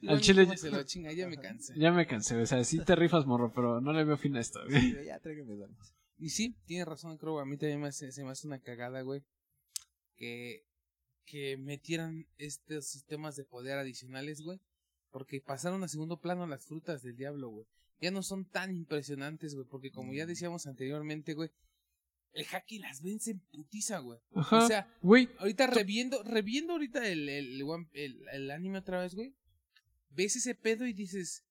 [0.02, 1.74] Igual chile ya- se lo chinga, ya me cansé.
[1.78, 2.36] Ya me cansé.
[2.42, 4.82] O sea, sí te rifas, morro, pero no le veo fin a esto, güey.
[4.82, 5.94] Sí, ya tráigame dones.
[6.18, 7.40] Y sí, tiene razón, creo.
[7.40, 9.22] A mí también me hace, se me hace una cagada, güey.
[10.16, 10.64] Que,
[11.26, 14.60] que metieran estos sistemas de poder adicionales, güey.
[15.12, 17.66] Porque pasaron a segundo plano las frutas del diablo, güey.
[18.02, 19.68] Ya no son tan impresionantes, güey.
[19.68, 21.50] Porque como ya decíamos anteriormente, güey.
[22.36, 24.20] El Haki las vence en putiza, güey.
[24.36, 24.64] Ajá.
[24.64, 29.16] O sea, Güey, ahorita reviendo, reviendo ahorita el, el, One- el, el anime otra vez,
[29.16, 29.34] güey.
[30.12, 31.44] Ves ese pedo y dices,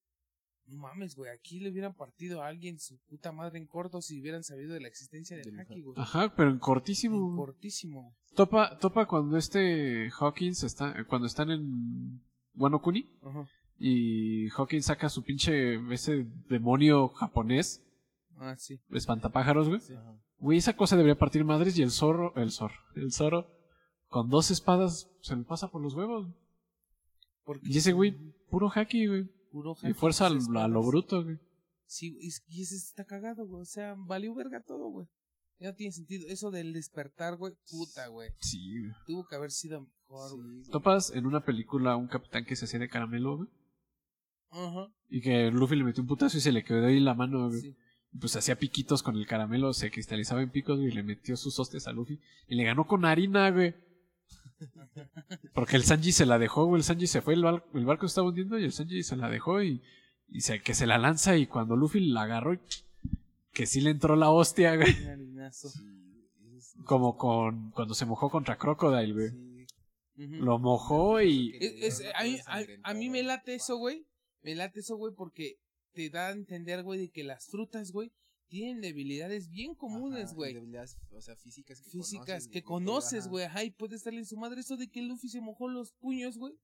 [0.66, 4.20] no mames, güey, aquí le hubieran partido a alguien su puta madre en corto si
[4.20, 5.94] hubieran sabido de la existencia del Del haki, güey.
[5.98, 7.18] ajá, pero en En cortísimo.
[7.20, 7.36] güey.
[7.36, 8.14] cortísimo.
[8.34, 11.04] Topa, topa cuando este Hawkins está...
[11.06, 12.20] Cuando están en
[12.56, 13.46] Wano Kuni Ajá.
[13.78, 15.76] y Hawkins saca su pinche...
[15.92, 17.82] Ese demonio japonés,
[18.38, 18.80] Ah, sí.
[18.90, 19.80] espantapájaros, güey.
[19.80, 19.94] Sí.
[20.38, 22.34] Güey, esa cosa debería partir madres y el zorro...
[22.36, 22.74] El zorro.
[22.96, 23.50] El zorro...
[24.08, 26.28] Con dos espadas se le pasa por los huevos.
[27.44, 28.12] Porque Y ese güey,
[28.48, 29.24] puro haki, güey.
[29.50, 30.86] Puro Y haki, fuerza sus al- a lo espadas.
[30.86, 31.38] bruto, güey.
[31.86, 33.62] Sí, y, y ese está cagado, güey.
[33.62, 35.06] O sea, valió verga todo, güey.
[35.58, 36.26] Ya no tiene sentido.
[36.28, 37.54] Eso del despertar, güey.
[37.70, 38.30] Puta, güey.
[38.40, 38.92] Sí, güey.
[39.06, 40.48] Tuvo que haber sido mejor, Sí, güey.
[40.58, 40.70] güey.
[40.70, 43.48] ¿Topas en una película un capitán que se hacía de caramelo, güey?
[44.50, 44.92] Ajá.
[45.08, 47.60] Y que Luffy le metió un putazo y se le quedó ahí la mano, güey.
[47.60, 47.76] Sí.
[48.20, 51.58] Pues hacía piquitos con el caramelo, se cristalizaba en picos güey, y le metió sus
[51.58, 52.20] hostes a Luffy.
[52.48, 53.74] Y le ganó con harina, güey.
[55.52, 56.80] Porque el Sanji se la dejó, güey.
[56.80, 59.28] El Sanji se fue, el, bar- el barco estaba hundiendo y el Sanji se la
[59.28, 59.82] dejó y,
[60.28, 61.36] y se, que se la lanza.
[61.36, 62.60] Y cuando Luffy la agarró, y-
[63.52, 64.94] que sí le entró la hostia, güey.
[66.84, 69.30] Como con cuando se mojó contra Crocodile, güey.
[70.16, 70.26] sí.
[70.38, 71.56] Lo mojó y.
[71.60, 74.06] Es- es- a, mí, a- a mí me late eso, güey.
[74.42, 75.56] Me late eso, güey, porque
[75.94, 78.12] te da a entender, güey, de que las frutas, güey,
[78.48, 80.52] tienen debilidades bien comunes, güey.
[80.52, 83.44] debilidades, o sea, físicas que Físicas conoces, que conoces, güey.
[83.46, 86.36] Ajá, y puedes darle en su madre eso de que Luffy se mojó los puños,
[86.36, 86.54] güey.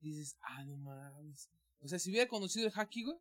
[0.00, 1.50] Dices, ah, no mames.
[1.80, 3.16] O sea, si hubiera conocido el haki, güey,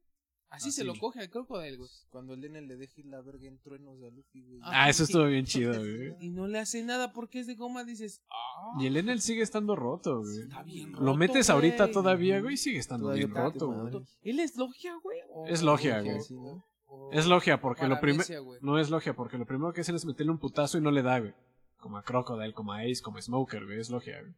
[0.50, 0.88] así Ah, se sí.
[0.88, 1.90] lo coge al crocodile, güey.
[2.10, 4.60] Cuando el N le deje la verga en truenos a Luffy, güey.
[4.64, 6.16] Ah, eso estuvo bien chido, güey.
[6.20, 9.42] Y no le hace nada porque es de goma, dices, ah, Y el Enel sigue
[9.42, 10.42] estando roto, güey.
[10.42, 13.68] está bien Lo roto, metes ahorita todavía, güey, y sigue estando Todavía bien está roto,
[13.72, 14.04] güey.
[14.24, 15.18] ¿Él es logia, güey?
[15.48, 16.22] Es logia, güey.
[16.22, 16.66] Sí, ¿no?
[16.88, 18.26] o- Es logia, porque lo primero.
[18.62, 21.02] No es logia, porque lo primero que hacen es meterle un putazo y no le
[21.02, 21.34] da, güey.
[21.78, 23.80] Como a Crocodile, como a Ace, como a Smoker, güey.
[23.80, 24.34] Es logia, güey.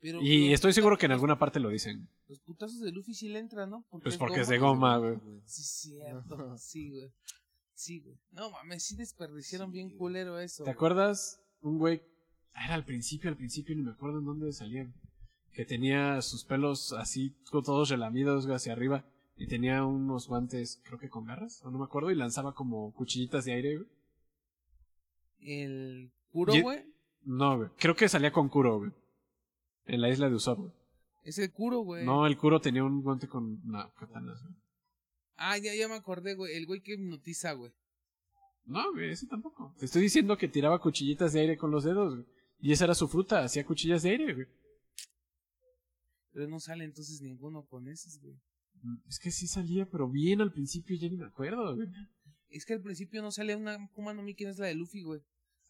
[0.00, 2.08] Pero Y estoy seguro que en alguna parte lo dicen.
[2.28, 3.84] Los putazos de Luffy sí le entran, ¿no?
[4.02, 5.18] Pues porque es de goma, güey.
[5.44, 6.56] Sí, cierto.
[6.58, 7.10] Sí, güey.
[7.74, 8.16] Sí, güey.
[8.32, 9.98] No mames, sí desperdiciaron Sí, bien güey.
[9.98, 10.64] culero eso.
[10.64, 10.74] ¿Te güey.
[10.74, 11.40] acuerdas?
[11.60, 12.02] Un güey.
[12.54, 14.94] ah, Era al principio, al principio, ni me acuerdo en dónde salían.
[15.52, 19.04] Que tenía sus pelos así, todos relamidos güey, hacia arriba.
[19.36, 22.92] Y tenía unos guantes, creo que con garras, o no me acuerdo, y lanzaba como
[22.94, 23.88] cuchillitas de aire, güey.
[25.40, 26.84] El Kuro, güey.
[27.24, 27.68] No, güey.
[27.78, 28.90] Creo que salía con Kuro, güey.
[29.94, 30.72] En la isla de Usopp, güey.
[31.24, 32.04] Es el Kuro, güey.
[32.06, 34.32] No, el Kuro tenía un guante con una katana.
[34.40, 34.54] güey.
[35.36, 36.54] Ah, ya, ya me acordé, güey.
[36.56, 37.72] El güey que hipnotiza, güey.
[38.64, 39.74] No, güey, ese tampoco.
[39.78, 42.26] Te estoy diciendo que tiraba cuchillitas de aire con los dedos, güey.
[42.60, 44.46] Y esa era su fruta, hacía cuchillas de aire, güey.
[46.32, 48.34] Pero no sale entonces ninguno con esos, güey.
[48.82, 51.88] Mm, Es que sí salía, pero bien al principio ya ni me acuerdo, güey.
[52.50, 55.02] Es que al principio no sale una Kuma no Mi que es la de Luffy,
[55.02, 55.20] güey.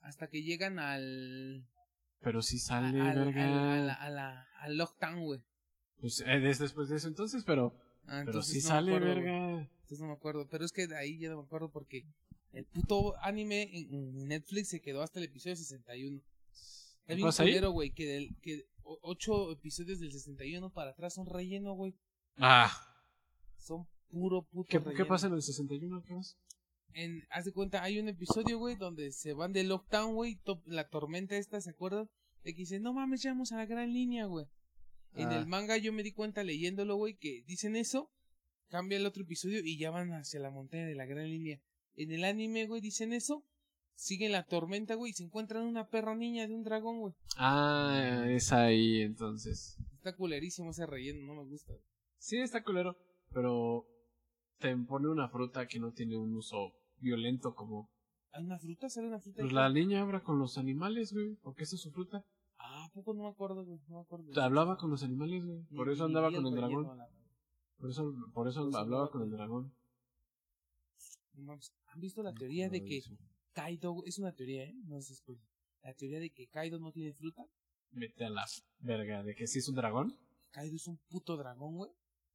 [0.00, 1.64] Hasta que llegan al.
[2.22, 3.44] Pero sí al, sale, al, verga.
[3.44, 5.40] al- a la, a la, al Lockdown, güey.
[6.00, 7.74] Pues eh, es después de eso entonces, pero,
[8.06, 9.58] Ah, pero sí no sale, acuerdo, verga.
[9.60, 10.48] Entonces no me acuerdo.
[10.48, 12.04] Pero es que de ahí ya no me acuerdo porque
[12.52, 16.20] el puto anime en, Netflix se quedó hasta el episodio 61.
[17.06, 21.26] ¿Qué Es bien culero, güey, que, del, que ocho episodios del 61 para atrás son
[21.26, 21.94] relleno, güey.
[22.36, 22.70] Ah,
[23.58, 24.96] Son puro puto ¿qué, relleno.
[24.96, 26.02] ¿qué pasa en el 61?
[26.02, 26.36] ¿Qué más?
[26.94, 30.62] En, haz de cuenta, hay un episodio, güey, donde se van de lockdown, güey, to-
[30.66, 32.08] la tormenta esta, ¿se acuerdan?
[32.42, 34.46] De que dicen, no mames, ya vamos a la gran línea, güey.
[35.14, 35.38] En Ah.
[35.38, 38.10] el manga yo me di cuenta leyéndolo, güey, que dicen eso,
[38.68, 41.60] cambia el otro episodio y ya van hacia la montaña de la gran línea.
[41.96, 43.44] En el anime, güey, dicen eso,
[43.94, 47.14] siguen la tormenta, güey, y se encuentran una perra niña de un dragón, güey.
[47.36, 49.76] Ah, es ahí entonces.
[49.96, 51.72] Está culerísimo ese relleno, no me gusta.
[51.72, 51.84] güey.
[52.18, 52.96] Sí, está culero,
[53.32, 53.86] pero
[54.58, 57.90] te pone una fruta que no tiene un uso violento como...
[58.32, 58.88] ¿Hay una fruta?
[58.88, 59.40] ¿Sale una fruta?
[59.40, 62.24] Pues la niña habla con los animales, güey, porque esa es su fruta.
[62.58, 64.40] Ah, ¿a poco no me acuerdo, güey, no me acuerdo.
[64.40, 65.62] Hablaba con los animales, güey.
[65.74, 66.86] Por eso andaba con el dragón.
[67.78, 69.74] Por eso, por eso Por eso hablaba con el dragón.
[71.36, 73.02] ¿Han visto la teoría de que.
[73.52, 74.74] Kaido, güey, es una teoría, ¿eh?
[74.84, 75.44] No es spoiler.
[75.82, 77.44] La teoría de que Kaido no tiene fruta.
[77.90, 78.46] Vete a la
[78.78, 80.16] verga, de que sí es un dragón.
[80.52, 81.90] Kaido es un puto dragón, güey.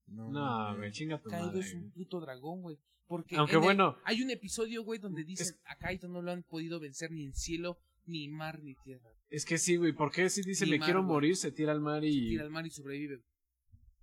[0.07, 1.59] No, No, güey, chinga tu Kaido madre.
[1.61, 2.77] es un puto dragón, güey.
[3.07, 3.97] Porque Aunque el- bueno.
[4.03, 7.33] hay un episodio, güey, donde dicen a Kaido no lo han podido vencer ni en
[7.35, 9.09] cielo, ni mar, ni tierra.
[9.29, 11.71] Es que sí, güey, ¿por qué si dice Ni me mar, quiero morir, se tira
[11.71, 12.29] al mar y...
[12.29, 13.21] Tira al mar y sobrevive.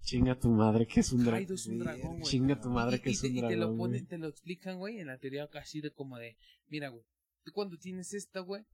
[0.03, 1.39] Chinga tu madre que es un dragón.
[1.41, 2.23] Kaido es un dragón, güey.
[2.25, 3.79] Chinga tu madre Y- que y es te, un y te lo dragón.
[3.79, 6.37] ponen, te lo explican, güey, en la teoría casi de como de,
[6.69, 7.05] mira, güey,
[7.45, 8.65] tú cuando tienes esta, güey,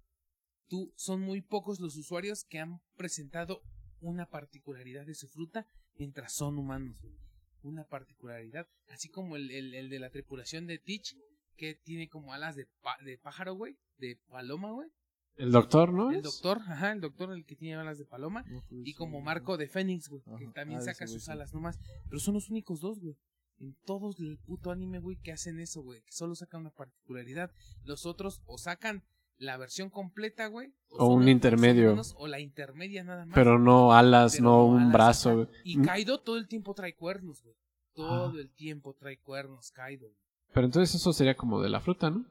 [0.68, 3.62] tú son muy pocos los usuarios que han presentado
[4.00, 5.66] una particularidad de su fruta
[5.98, 7.14] mientras son humanos, güey.
[7.62, 11.16] Una particularidad, así como el, el, el de la tripulación de Teach,
[11.56, 14.88] que tiene como alas de, pa- de pájaro, güey, de paloma, güey.
[15.36, 16.10] El doctor, ¿no?
[16.10, 16.22] El es?
[16.22, 18.42] doctor, ajá, el doctor el que tiene alas de paloma.
[18.48, 19.20] No, pues, Y como.
[19.20, 21.30] Marco de Fénix, güey, que también Ah, saca sus sí.
[21.30, 21.78] alas nomás.
[22.08, 23.16] Pero son los únicos dos, güey.
[23.60, 26.00] En todos el puto anime, güey, que hacen eso, güey.
[26.02, 27.52] Que solo sacan una particularidad.
[27.84, 29.02] Los otros o sacan
[29.38, 30.72] la versión completa, güey.
[30.90, 32.00] O un intermedio.
[32.16, 33.34] O la intermedia nada más.
[33.34, 35.48] Pero no alas, Pero no un alas brazo, güey.
[35.64, 37.56] Y Mm, Kaido todo el tiempo trae cuernos, güey.
[37.94, 38.40] Todo Ah.
[38.40, 40.06] el tiempo trae cuernos, Kaido.
[40.08, 40.18] güey.
[40.52, 42.24] Pero entonces eso sería como de la fruta, ¿no?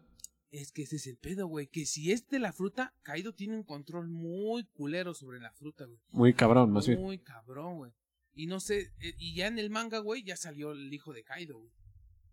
[0.50, 1.68] Es que ese es el pedo, güey.
[1.68, 5.86] Que si es de la fruta, Kaido tiene un control muy culero sobre la fruta,
[5.86, 6.00] güey.
[6.12, 7.02] Muy cabrón, más bien.
[7.02, 7.92] Muy cabrón, güey.
[8.34, 11.24] Y no sé, eh, y ya en el manga, güey, ya salió el hijo de
[11.24, 11.72] Kaido, güey.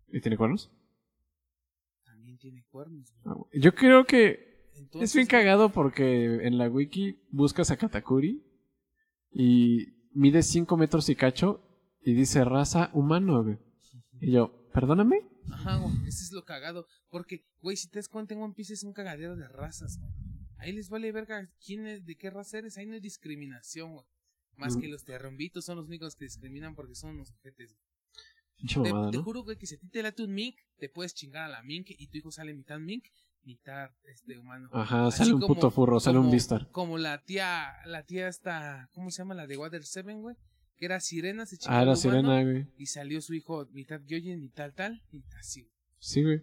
[0.07, 0.71] ¿Y tiene cuernos?
[2.05, 3.11] También, tiene cuernos.
[3.11, 3.23] güey.
[3.25, 3.61] Ah, güey.
[3.61, 8.43] Yo creo que Entonces, es bien cagado porque en la wiki buscas a Katakuri
[9.31, 11.61] y mide 5 metros y cacho
[12.01, 13.57] y dice raza humano, güey.
[14.21, 15.21] Y yo, perdóname.
[15.51, 16.87] Ajá, güey, eso es lo cagado.
[17.09, 20.11] Porque, güey, si te das cuenta, en One Piece es un cagadero de razas, güey.
[20.57, 22.77] Ahí les vale verga quién es, de qué raza eres.
[22.77, 24.05] Ahí no hay discriminación, güey.
[24.55, 24.79] Más Mm.
[24.81, 27.75] que los terrombitos son los únicos que discriminan porque son unos ojetes.
[28.55, 29.23] Pinche Te, mamada, te ¿no?
[29.23, 31.61] juro, güey, que si a ti te late un mink, te puedes chingar a la
[31.61, 33.03] mink y tu hijo sale mitad mink,
[33.45, 34.69] mitad este humano.
[34.73, 36.69] Ajá, Así sale un como- puto furro, sale un Vistar.
[36.71, 39.35] Como la tía, la tía esta, ¿cómo se llama?
[39.35, 40.35] La de Water Seven, güey.
[40.77, 42.67] Que era sirena, se chingó Ah, era humano, sirena, güey.
[42.77, 45.73] Y salió su hijo mitad Gyojin, mitad tal, y así, güey.
[45.99, 46.41] Sí, güey.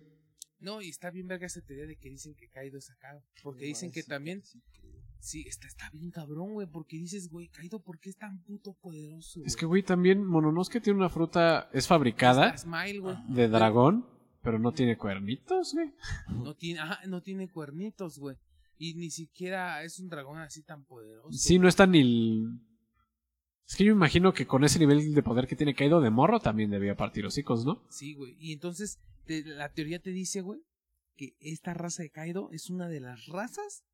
[0.59, 3.21] No, y está bien verga esa teoría de que dicen que Kaido es acá.
[3.43, 6.67] Porque No dicen que también, sí que- sí, está, está bien cabrón, güey.
[6.69, 9.41] Porque dices, güey, Kaido, ¿por qué es tan puto poderoso?
[9.45, 13.17] Es que, güey, también Mononosuke tiene una fruta, es fabricada Smile, güey.
[13.29, 15.93] de dragón, pero no tiene cuernitos, güey.
[16.29, 18.37] No tiene, ajá, no tiene cuernitos, güey.
[18.79, 21.31] Y ni siquiera es un dragón así tan poderoso.
[21.33, 22.01] Sí, no está ni...
[22.01, 22.59] el-
[23.69, 26.11] Es que yo me imagino que con ese nivel de poder que tiene Kaido de
[26.11, 27.85] morro también debía partir hocicos, ¿no?
[27.91, 28.37] Sí, güey.
[28.41, 30.61] Y entonces te- la teoría te dice, güey,
[31.17, 33.85] que esta raza de Kaido es una de las razas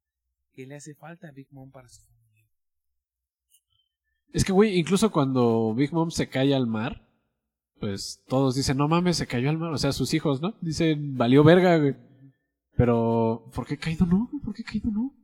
[0.55, 2.49] que le hace falta a Big Mom para su familia.
[4.33, 7.08] Es que, güey, incluso cuando Big Mom se cae al mar,
[7.81, 9.73] pues todos dicen, no mames, se cayó al mar.
[9.73, 10.55] O sea, sus hijos, ¿no?
[10.61, 11.97] Dicen, valió verga, güey.
[12.77, 14.31] Pero, ¿por qué Kaido no?
[14.45, 15.15] ¿Por qué Kaido no?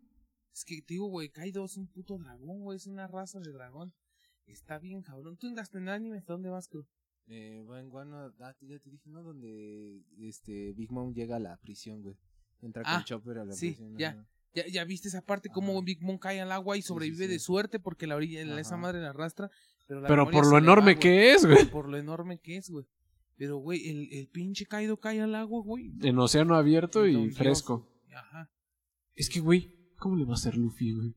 [0.52, 3.52] Es que te digo, güey, Kaido es un puto dragón, güey, es una raza de
[3.52, 3.92] dragón.
[4.46, 5.36] Está bien, cabrón.
[5.36, 6.86] ¿Tú en en anime dónde vas, creo?
[7.26, 9.22] Eh, va en Guano, ah, ya te dije, ¿no?
[9.22, 12.16] Donde este Big Mom llega a la prisión, güey.
[12.60, 13.96] Entra Ah, con Chopper a la sí, prisión.
[13.98, 14.10] ya.
[14.10, 14.28] ajá.
[14.54, 15.82] ¿Ya, ya viste esa parte cómo.
[15.82, 17.30] Big Mom cae al agua y Sí, sí, sobrevive sí.
[17.32, 19.50] de suerte porque la orilla, esa madre la arrastra?
[19.86, 21.64] Pero, la Pero memoria por lo va, enorme que es, güey.
[21.66, 22.86] Por lo enorme que es, güey.
[23.36, 25.92] Pero, güey, el, el pinche Kaido cae al agua, güey.
[26.02, 27.36] En océano abierto y Dios.
[27.36, 27.90] fresco.
[28.14, 28.50] Ajá.
[29.14, 31.14] Es que, güey, ¿cómo le va a hacer Luffy, güey?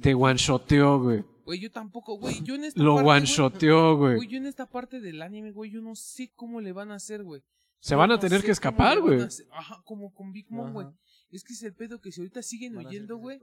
[0.00, 1.24] Te one-shoteó, güey.
[1.44, 2.42] Güey, yo tampoco, güey.
[2.42, 4.28] Yo en esta Lo one-shoteó, Güey, güey.
[4.28, 7.22] yo en esta parte del anime, güey, yo no sé cómo le van a hacer,
[7.24, 7.42] güey.
[7.80, 9.20] Se Yo van a no tener que escapar, güey.
[9.52, 10.86] Ajá, como con Big Mom, güey.
[11.30, 13.40] Es que es el pedo que si ahorita siguen huyendo, güey.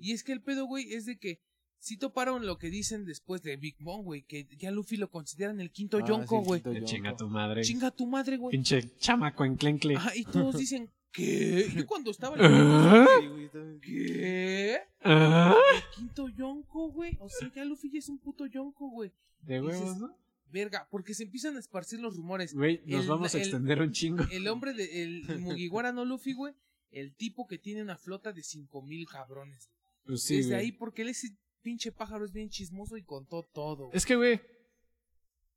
[0.00, 1.40] Y es que el pedo, güey, es de que
[1.78, 5.60] si toparon lo que dicen después de Big Mom, güey, que ya Luffy lo consideran
[5.60, 6.62] el quinto Ah, Yonko, sí, el güey.
[6.62, 6.86] Yonko.
[6.86, 7.62] Chinga tu madre.
[7.62, 8.52] Chinga tu madre, güey.
[8.52, 9.94] Pinche chamaco enclencle.
[9.96, 11.70] Ajá, y todos dicen, ¿qué?
[11.74, 13.06] Yo cuando estaba ¿Ah?
[13.20, 13.80] Sí, güey, también.
[13.80, 14.78] ¿qué?
[15.04, 15.54] ¿Ah?
[15.76, 17.16] El quinto Yonko, güey.
[17.20, 19.12] O sea, ya Luffy ya es un puto Yonko, güey.
[19.42, 20.16] De huevos, Dices- ¿no?
[20.50, 22.54] Verga, porque se empiezan a esparcir los rumores.
[22.54, 24.24] Güey, nos El- vamos a el- extender un chingo.
[24.30, 26.54] El hombre de el, el Mugiwara no Luffy, güey.
[26.90, 29.70] El tipo que tiene una flota de cinco mil cabrones.
[30.06, 30.60] Pues sí, Desde güey.
[30.60, 33.90] ahí, porque él ese pinche pájaro es bien chismoso y contó todo.
[33.92, 34.40] Es que, güey,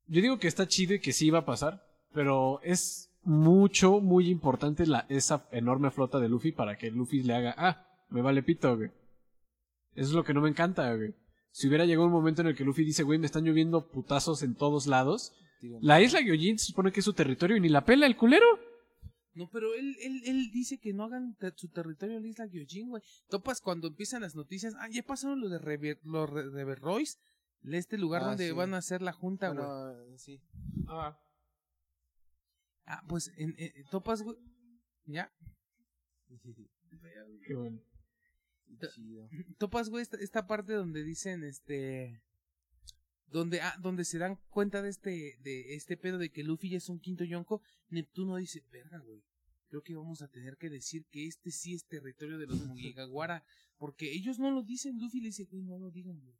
[0.08, 4.28] yo digo que está chido y que sí va a pasar, pero es mucho, muy
[4.28, 8.42] importante la, esa enorme flota de Luffy para que Luffy le haga, ah, me vale
[8.42, 8.90] pito, güey.
[9.94, 11.14] Eso es lo que no me encanta, güey.
[11.52, 14.42] Si hubiera llegado un momento en el que Luffy dice, güey, me están lloviendo putazos
[14.42, 15.32] en todos lados,
[15.62, 18.16] Digo, la isla Gyojin se supone que es su territorio y ni la pela el
[18.16, 18.46] culero.
[19.34, 22.46] No, pero él, él, él dice que no hagan te- su territorio en la isla
[22.46, 23.02] Gyojin, güey.
[23.28, 24.74] Topas cuando empiezan las noticias.
[24.78, 27.18] Ah, ya pasaron lo de Rever, lo Re- de Royce.
[27.62, 28.52] Este lugar Ah, donde sí.
[28.54, 29.64] van a hacer la junta, güey.
[29.64, 30.40] bueno, sí.
[30.88, 31.16] Ah.
[32.86, 34.36] Ah, pues, en, en- topas, güey.
[35.04, 35.32] Ya.
[37.46, 37.80] Qué bueno.
[38.80, 39.28] Qué chido.
[39.58, 42.20] Topas, güey, esta, esta parte donde dicen, este...
[43.30, 46.78] Donde, ah, donde se dan cuenta de este, de este pedo de que Luffy ya
[46.78, 49.22] es un quinto Yonko, Neptuno dice, verga, güey.
[49.68, 53.44] Creo que vamos a tener que decir que este sí es territorio de los Mugiwara.
[53.78, 56.34] Porque ellos no lo dicen, Luffy le dice, güey, no lo digan, güey.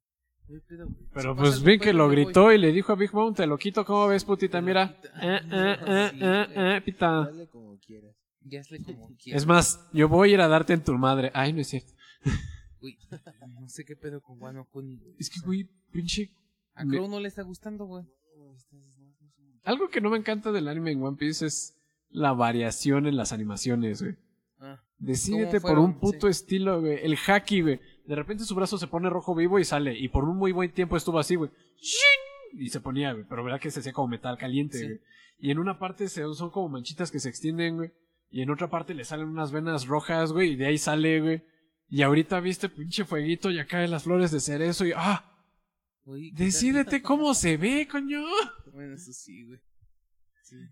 [0.48, 1.06] No hay pedo, güey.
[1.14, 2.24] Pero Si pues algún que lo me voy".
[2.24, 4.60] gritó y le dijo a Big Mom, te lo quito, ¿cómo ves, putita?
[4.62, 4.98] Mira.
[5.22, 7.24] Eh, eh, eh, eh, eh, pita.
[7.26, 8.16] Dale como quieras.
[8.42, 9.42] Ya hazle como quieras.
[9.42, 11.30] Es más, yo voy a ir a darte en tu madre.
[11.34, 11.92] Ay, no es cierto.
[12.80, 12.98] Güey,
[13.60, 15.14] no sé qué pedo con Wano Kuni, güey.
[15.18, 16.30] Es que, güey, pinche.
[16.74, 18.04] A Crow no le está gustando, güey.
[19.64, 21.76] Algo que no me encanta del anime en One Piece es
[22.10, 24.16] la variación en las animaciones, güey.
[24.58, 26.98] Ah, Decídete por un puto estilo, güey.
[27.02, 27.80] El haki, güey.
[28.06, 29.96] De repente su brazo se pone rojo vivo y sale.
[29.98, 31.50] Y por un muy buen tiempo estuvo así, güey.
[31.76, 32.60] ¡Shin!
[32.60, 33.24] Y se ponía, güey.
[33.28, 34.84] Pero verdad que se hacía como metal caliente, Sí.
[34.86, 35.00] güey.
[35.38, 37.90] Y en una parte se, son como manchitas que se extienden, güey.
[38.30, 40.52] Y en otra parte le salen unas venas rojas, güey.
[40.52, 41.42] Y de ahí sale, güey.
[41.88, 45.29] Y ahorita viste pinche fueguito y acá en las flores de cerezo y ¡ah!
[46.32, 48.22] Decídete cómo se ve, coño.
[48.72, 49.60] Bueno, eso sí, güey.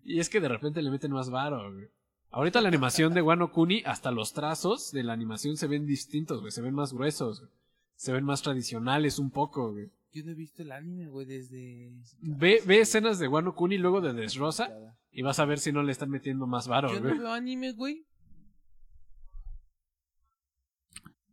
[0.04, 1.88] Y es que de repente le meten más varo, güey.
[2.30, 6.40] Ahorita la animación de Wano Kuni, hasta los trazos de la animación se ven distintos,
[6.40, 6.52] güey.
[6.52, 7.52] Se ven más gruesos, güey.
[7.94, 9.90] Se ven más tradicionales un poco, güey.
[10.12, 11.92] Yo no he visto el anime, güey, desde...
[12.20, 14.70] Ve, ve escenas de Wano Kuni luego de Desrosa
[15.10, 17.02] y vas a ver si no le están metiendo más varo, güey.
[17.02, 18.06] Yo no veo anime, güey.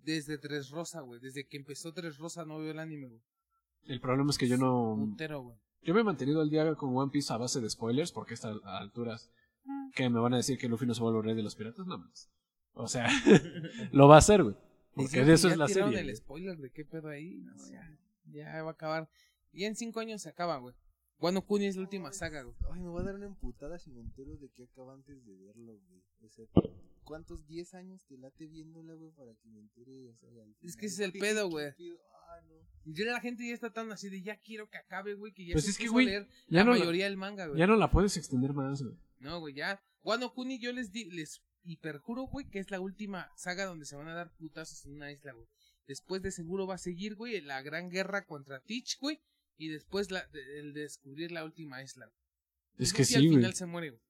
[0.02, 1.20] Desde Tres Rosa, güey.
[1.20, 3.22] Desde que empezó Tres Rosa no veo el anime, güey.
[3.86, 4.98] El problema es que yo no.
[5.00, 5.58] Putero, güey.
[5.82, 8.36] Yo me he mantenido al día con One Piece a base de spoilers, porque a
[8.36, 9.32] estas alturas.
[9.94, 11.98] Que me van a decir que Luffy no se vuelve rey de los piratas, no
[11.98, 12.30] más.
[12.74, 13.08] O sea,
[13.92, 14.56] lo va a hacer, güey.
[14.94, 16.00] Porque de eso ya es la serie.
[16.00, 17.42] el spoiler de qué pedo ahí.
[17.42, 19.10] No, ya, ya va a acabar.
[19.52, 20.76] Y en cinco años se acaba, güey.
[21.20, 22.56] Wano Kuni es la última saga, güey.
[22.72, 25.36] Ay, me va a dar una emputada si me entero de que acaba antes de
[25.38, 26.04] verlo, güey.
[26.24, 26.46] O sea,
[27.06, 30.10] ¿cuántos 10 años te late viéndola, güey, para que me entere?
[30.10, 31.68] O sea, al Es que ese es el ¿Qué- pedo, güey.
[31.68, 32.56] Ah, no.
[32.94, 35.54] Ya la gente ya está tan así de ya quiero que acabe, güey, que ya
[35.54, 37.58] Pues se es que, güey, leer Ya la no, la, mayoría del manga, güey.
[37.60, 38.96] ya no la puedes extender más, güey.
[39.20, 39.82] No, güey, ya.
[40.04, 43.96] Wano Kuni yo les di, les hiperjuro, güey, que es la última saga donde se
[43.96, 45.48] van a dar putazos en una isla, güey.
[45.88, 49.20] Después de seguro va a seguir, güey, la gran guerra contra Teach, güey.
[49.58, 52.12] Y después la, de- el descubrir la última isla.
[52.78, 53.30] Es que al sí, güey.
[53.30, 54.02] final se muere, güey.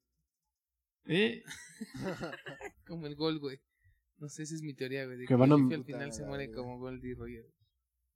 [1.07, 1.43] Eh,
[2.87, 3.59] Como el gol, güey.
[4.17, 5.17] No sé, esa es mi teoría, güey.
[5.19, 7.45] de Que van a- Luffy al final se muere como Goldie Roger.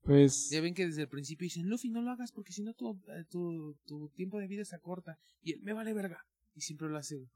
[0.03, 0.49] pues.
[0.49, 2.91] Ya ven que desde el principio dicen, Luffy, no lo hagas porque si no tu,
[3.09, 5.17] eh, tu, tu tiempo de vida se acorta.
[5.41, 6.25] Y él, me vale verga.
[6.55, 7.29] Y siempre lo hace, güey.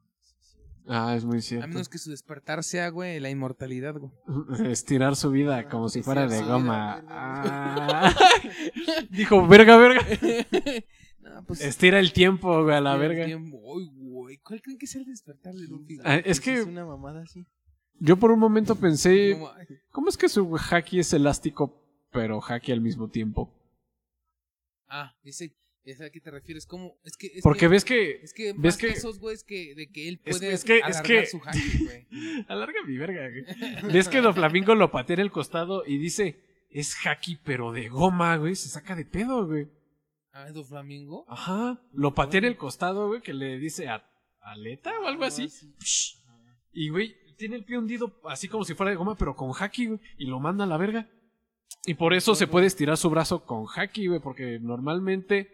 [0.88, 1.68] Ah, es muy A cierto.
[1.70, 4.12] menos que su despertar sea, güey, la inmortalidad, güey.
[4.72, 7.02] Estirar su vida como si fuera de goma.
[7.02, 8.16] vida, Ah.
[9.10, 10.06] Dijo, verga, verga.
[11.20, 11.62] no, pues.
[11.62, 13.26] Estira el tiempo, güey, a la el verga.
[13.26, 13.60] tiempo.
[14.36, 14.44] Güey.
[14.44, 16.00] ¿Cuál creen que es el despertar de Luffy?
[16.04, 17.46] Ah, es Pues que- Es una mamada así.
[18.00, 19.52] Yo por un momento pensé, Como,
[19.92, 21.80] ¿cómo es que su haki es elástico,
[22.12, 23.54] pero haki al mismo tiempo?
[24.88, 26.66] ah, dice, ¿es a qué te refieres?
[26.66, 26.98] ¿Cómo?
[27.04, 27.28] Es que.
[27.28, 30.08] Es Porque que, ves que Es que ves más que- esos güeyes que de que
[30.10, 32.08] él Es- puede es que- es alargar que- su haki, güey.
[32.50, 33.94] Alarga mi verga, güey.
[33.94, 38.36] Ves que Doflamingo lo patea en el costado y dice, es haki, pero de goma,
[38.38, 38.56] güey.
[38.56, 39.68] Se saca de pedo, güey.
[40.32, 41.26] Ah, ¿es Flamingo?
[41.30, 41.80] Ajá.
[41.94, 44.04] Lo patea en el costado, güey, que le dice a
[44.44, 45.50] aleta o algo así.
[46.72, 49.88] Y, güey, tiene el pie hundido así como si fuera de goma, pero con haki,
[49.88, 50.00] güey.
[50.18, 51.10] Y lo manda a la verga.
[51.86, 55.50] Y por eso se puede estirar su brazo con haki, güey, porque normalmente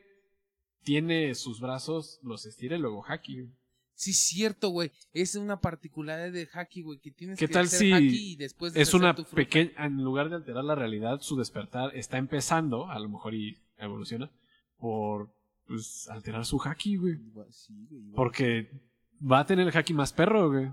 [0.83, 3.53] tiene sus brazos, los estira y luego haki, güey.
[3.95, 4.91] Sí, cierto, güey.
[5.11, 8.35] Es una particularidad de haki, güey, que tienes ¿Qué que tal hacer si haki y
[8.37, 12.89] después es deshacer una pequeña, en lugar de alterar la realidad, su despertar está empezando,
[12.89, 14.31] a lo mejor y evoluciona,
[14.77, 15.35] por
[15.70, 17.15] pues, alterar su haki, güey.
[17.51, 18.11] Sí, güey.
[18.13, 18.70] Porque
[19.22, 20.70] va a tener el haki más perro, güey.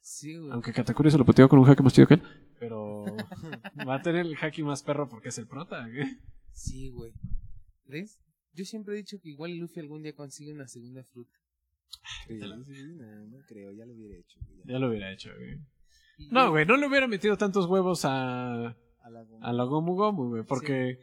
[0.00, 0.50] Sí, güey.
[0.52, 2.22] Aunque Katakuri se lo pateó con un haki más chido que él.
[2.58, 3.04] Pero
[3.88, 6.18] va a tener el haki más perro porque es el prota, güey.
[6.52, 7.12] Sí, güey.
[7.84, 8.20] ¿Ves?
[8.52, 11.36] Yo siempre he dicho que igual Luffy algún día consigue una segunda fruta.
[12.26, 12.94] ¿Crees, güey?
[12.96, 14.40] No, no creo, ya lo hubiera hecho.
[14.40, 14.78] güey, ya.
[14.78, 15.58] Lo hubiera hecho, güey.
[16.30, 19.46] No, güey, no le hubiera metido tantos huevos a, A la goma.
[19.46, 20.42] a la Gomu Gomu, güey.
[20.44, 20.98] Porque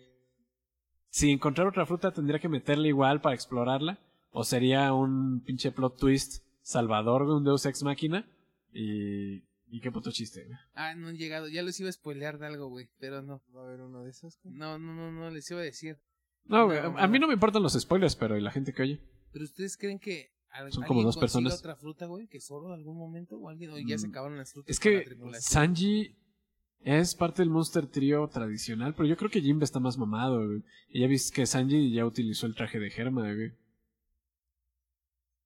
[1.09, 3.99] si encontrar otra fruta tendría que meterle igual para explorarla.
[4.31, 8.29] O sería un pinche plot twist salvador, güey, un Deus Ex Máquina.
[8.73, 10.57] Y, y qué puto chiste, güey.
[10.75, 11.47] Ah, no han llegado.
[11.47, 12.89] Ya los iba a spoilear de algo, güey.
[12.99, 13.41] Pero no.
[13.55, 14.37] ¿Va a haber uno de esos?
[14.43, 14.55] güey?
[14.55, 15.29] No, no, no, no.
[15.31, 15.97] Les iba a decir.
[16.45, 17.27] No, güey, No, a, a mí no.
[17.27, 19.01] me importan los spoilers, pero ¿y la gente que oye?
[19.31, 21.57] Pero ustedes creen que al- Son como alguien dos personas.
[21.59, 22.27] otra fruta, güey?
[22.27, 23.37] ¿Que solo en algún momento?
[23.37, 23.71] ¿O alguien?
[23.71, 25.05] ¿O ya se Mm, acabaron las frutas Es que?
[25.39, 26.15] Sanji
[26.81, 30.63] es parte del Monster Trio tradicional, pero yo creo que Jimbe está más mamado, güey.
[30.89, 33.51] Y ya viste que Sanji ya utilizó el traje de Germa, güey.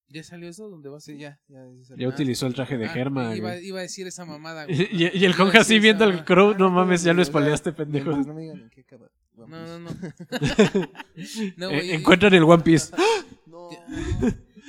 [0.09, 0.67] ¿Ya salió eso?
[0.69, 1.17] ¿Dónde va a ser?
[1.17, 1.59] ya, ya.
[1.79, 2.09] Ya salió.
[2.09, 3.65] utilizó el traje de Ah, Germa, iba, güey.
[3.65, 4.89] iba a decir esa mamada, Y, güey.
[4.91, 7.71] y- y el Conja así viendo al Crow, Ah, no no, mames, ya lo spoileaste,
[7.71, 8.11] pendejo.
[8.11, 8.85] No me digan en qué
[9.37, 9.79] No, no,
[11.57, 11.69] no.
[11.69, 12.93] Güey, encuentran el One Piece.
[13.45, 13.69] No.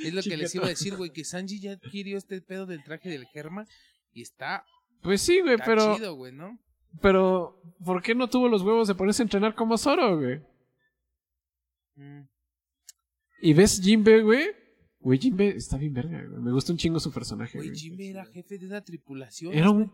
[0.04, 2.84] es lo que les iba a decir, güey, que Sanji ya adquirió este pedo del
[2.84, 3.66] traje del Germa
[4.12, 4.64] y está,
[5.02, 6.58] Pues sí, güey, está pero, chido, güey, ¿no?
[7.00, 10.40] pero ¿por qué no tuvo los huevos de ponerse a entrenar como Zoro, güey?
[11.96, 12.22] Mm.
[13.42, 14.46] Y ves Jimbe, güey.
[15.00, 16.40] Güey, Jimbe está bien verga, güey.
[16.40, 17.80] Me gusta un chingo su personaje, Güey, güey.
[17.80, 19.52] Jimbe era jefe de una tripulación.
[19.52, 19.92] Era un...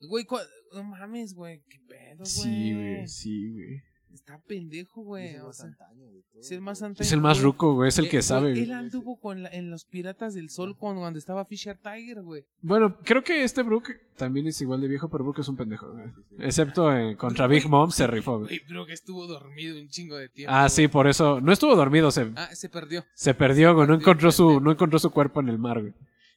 [0.00, 0.24] Güey,
[0.72, 2.26] no mames, güey, qué pedo, güey.
[2.26, 3.82] Sí, güey, sí, güey.
[4.12, 5.28] Está pendejo, güey.
[5.28, 7.02] es el o más sea, antaño de todo, es el más antaño.
[7.06, 7.44] Es el más güey.
[7.44, 7.88] ruco, güey.
[7.88, 8.72] Es el Eh, que güey, sabe, Él güey.
[8.72, 12.44] anduvo con la- en los Piratas del Sol cuando, cuando estaba Fisher Tiger, güey.
[12.62, 15.90] Bueno, creo que este Brook también es igual de viejo, pero Brook es un pendejo,
[15.92, 16.06] güey.
[16.38, 18.60] Excepto eh, contra Big Mom se rifó, güey.
[18.86, 20.52] Que estuvo dormido un chingo de tiempo.
[20.54, 20.70] Ah, güey.
[20.70, 21.40] sí, por eso.
[21.40, 23.04] No estuvo dormido, se, Ah, se perdió.
[23.14, 23.86] se perdió, güey.
[23.86, 25.94] No encontró su, no encontró su cuerpo en el mar, güey.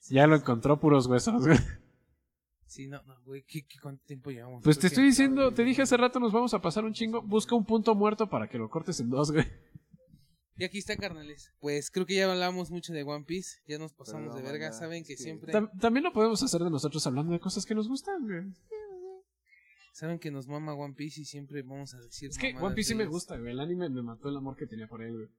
[0.10, 1.58] Ya lo encontró puros huesos, güey.
[2.72, 4.64] Sí, no, no, güey, ¿qué, qué, cuánto tiempo llevamos?
[4.64, 7.22] Pues te estoy diciendo, te dije hace rato nos vamos a pasar un chingo.
[7.22, 9.46] Busca un punto muerto para que lo cortes en dos, güey.
[10.56, 11.52] Y aquí está, carnales.
[11.60, 13.60] Pues creo que ya hablamos mucho de One Piece.
[13.68, 14.72] Ya nos pasamos no, de verga.
[14.72, 15.52] Saben que siempre.
[15.52, 18.56] Tam- también lo podemos hacer de nosotros hablando de cosas que nos gustan, güey.
[19.92, 22.30] Saben que nos mama One Piece y siempre vamos a decir.
[22.30, 23.52] Es que One Piece sí me gusta, güey.
[23.52, 25.30] El anime me mató el amor que tenía por él, güey.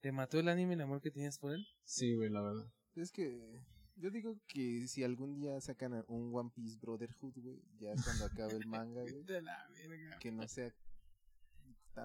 [0.00, 1.66] ¿Te mató el anime el amor que tenías por él?
[1.82, 2.70] Sí, güey, la verdad.
[2.94, 3.60] Es que
[3.96, 8.54] Yo digo que si algún día sacan un One Piece Brotherhood, güey, ya cuando acabe
[8.56, 10.18] el manga, güey, De la verga.
[10.18, 10.72] que no sea.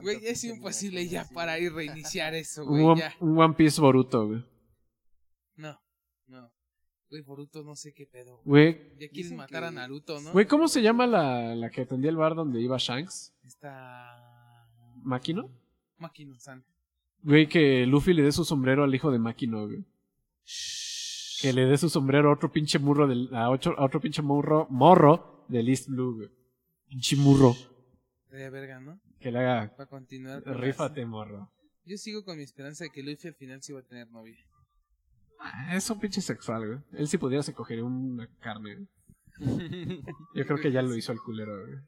[0.02, 2.84] Güey, es imposible ya para ir reiniciar eso, güey.
[3.20, 4.46] Un One Piece Boruto, güey.
[5.56, 5.82] No,
[6.28, 6.52] no.
[7.10, 8.40] Güey, Boruto no sé qué pedo.
[8.46, 10.32] Güey, Ya quieren matar a Naruto, ¿no?
[10.32, 13.34] güey, ¿cómo se llama la, la que atendía el bar donde iba Shanks?
[13.44, 14.70] Está...
[15.02, 15.50] ¿Makino?
[15.98, 16.64] Makino-san.
[17.24, 19.84] Güey, que Luffy le dé su sombrero al hijo de Makino, güey.
[21.42, 24.22] Que le dé su sombrero a otro pinche murro del, a otro, a otro pinche
[24.22, 26.30] morro, morro del East Blue, güey.
[26.88, 27.56] Pinche murro.
[28.30, 29.00] De verga, ¿no?
[29.20, 30.44] Que le haga, Para continuar.
[30.44, 31.52] con rífate, morro.
[31.86, 34.38] Yo sigo con mi esperanza de que Luffy al final sí va a tener novia.
[35.40, 36.80] Ah, Es un pinche sexual, güey.
[36.94, 38.88] Él si pudiera se cogería una carne, güey.
[40.36, 41.80] Yo creo que ya lo hizo el culero, güey.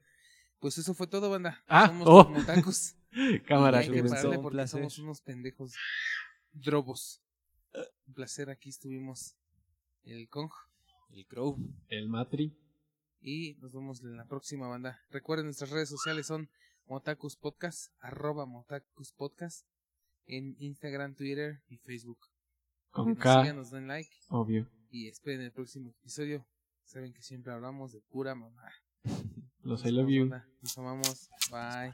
[0.60, 1.62] Pues eso fue todo, banda.
[1.68, 2.24] Ah, Somos oh.
[2.24, 2.96] los motacos.
[3.48, 4.80] Cámara, y hay que pararle Un porque placer.
[4.80, 5.74] somos unos pendejos
[6.54, 7.22] drobos.
[8.08, 9.36] Un placer, aquí estuvimos
[10.04, 10.52] el Kong.
[11.12, 11.58] El Crow.
[11.90, 12.56] El Matri.
[13.22, 15.00] Y nos vemos en la próxima banda.
[15.10, 16.50] Recuerden, nuestras redes sociales son
[16.88, 19.66] Motakus Podcast, arroba Motakus Podcast,
[20.26, 22.20] en Instagram, Twitter y Facebook.
[22.90, 24.68] Con K, sigan, nos den like obvio.
[24.90, 26.46] y esperen el próximo episodio.
[26.84, 28.70] Saben que siempre hablamos de pura mamá.
[29.64, 30.26] Los I love you.
[30.62, 31.30] Nos amamos.
[31.52, 31.94] Bye.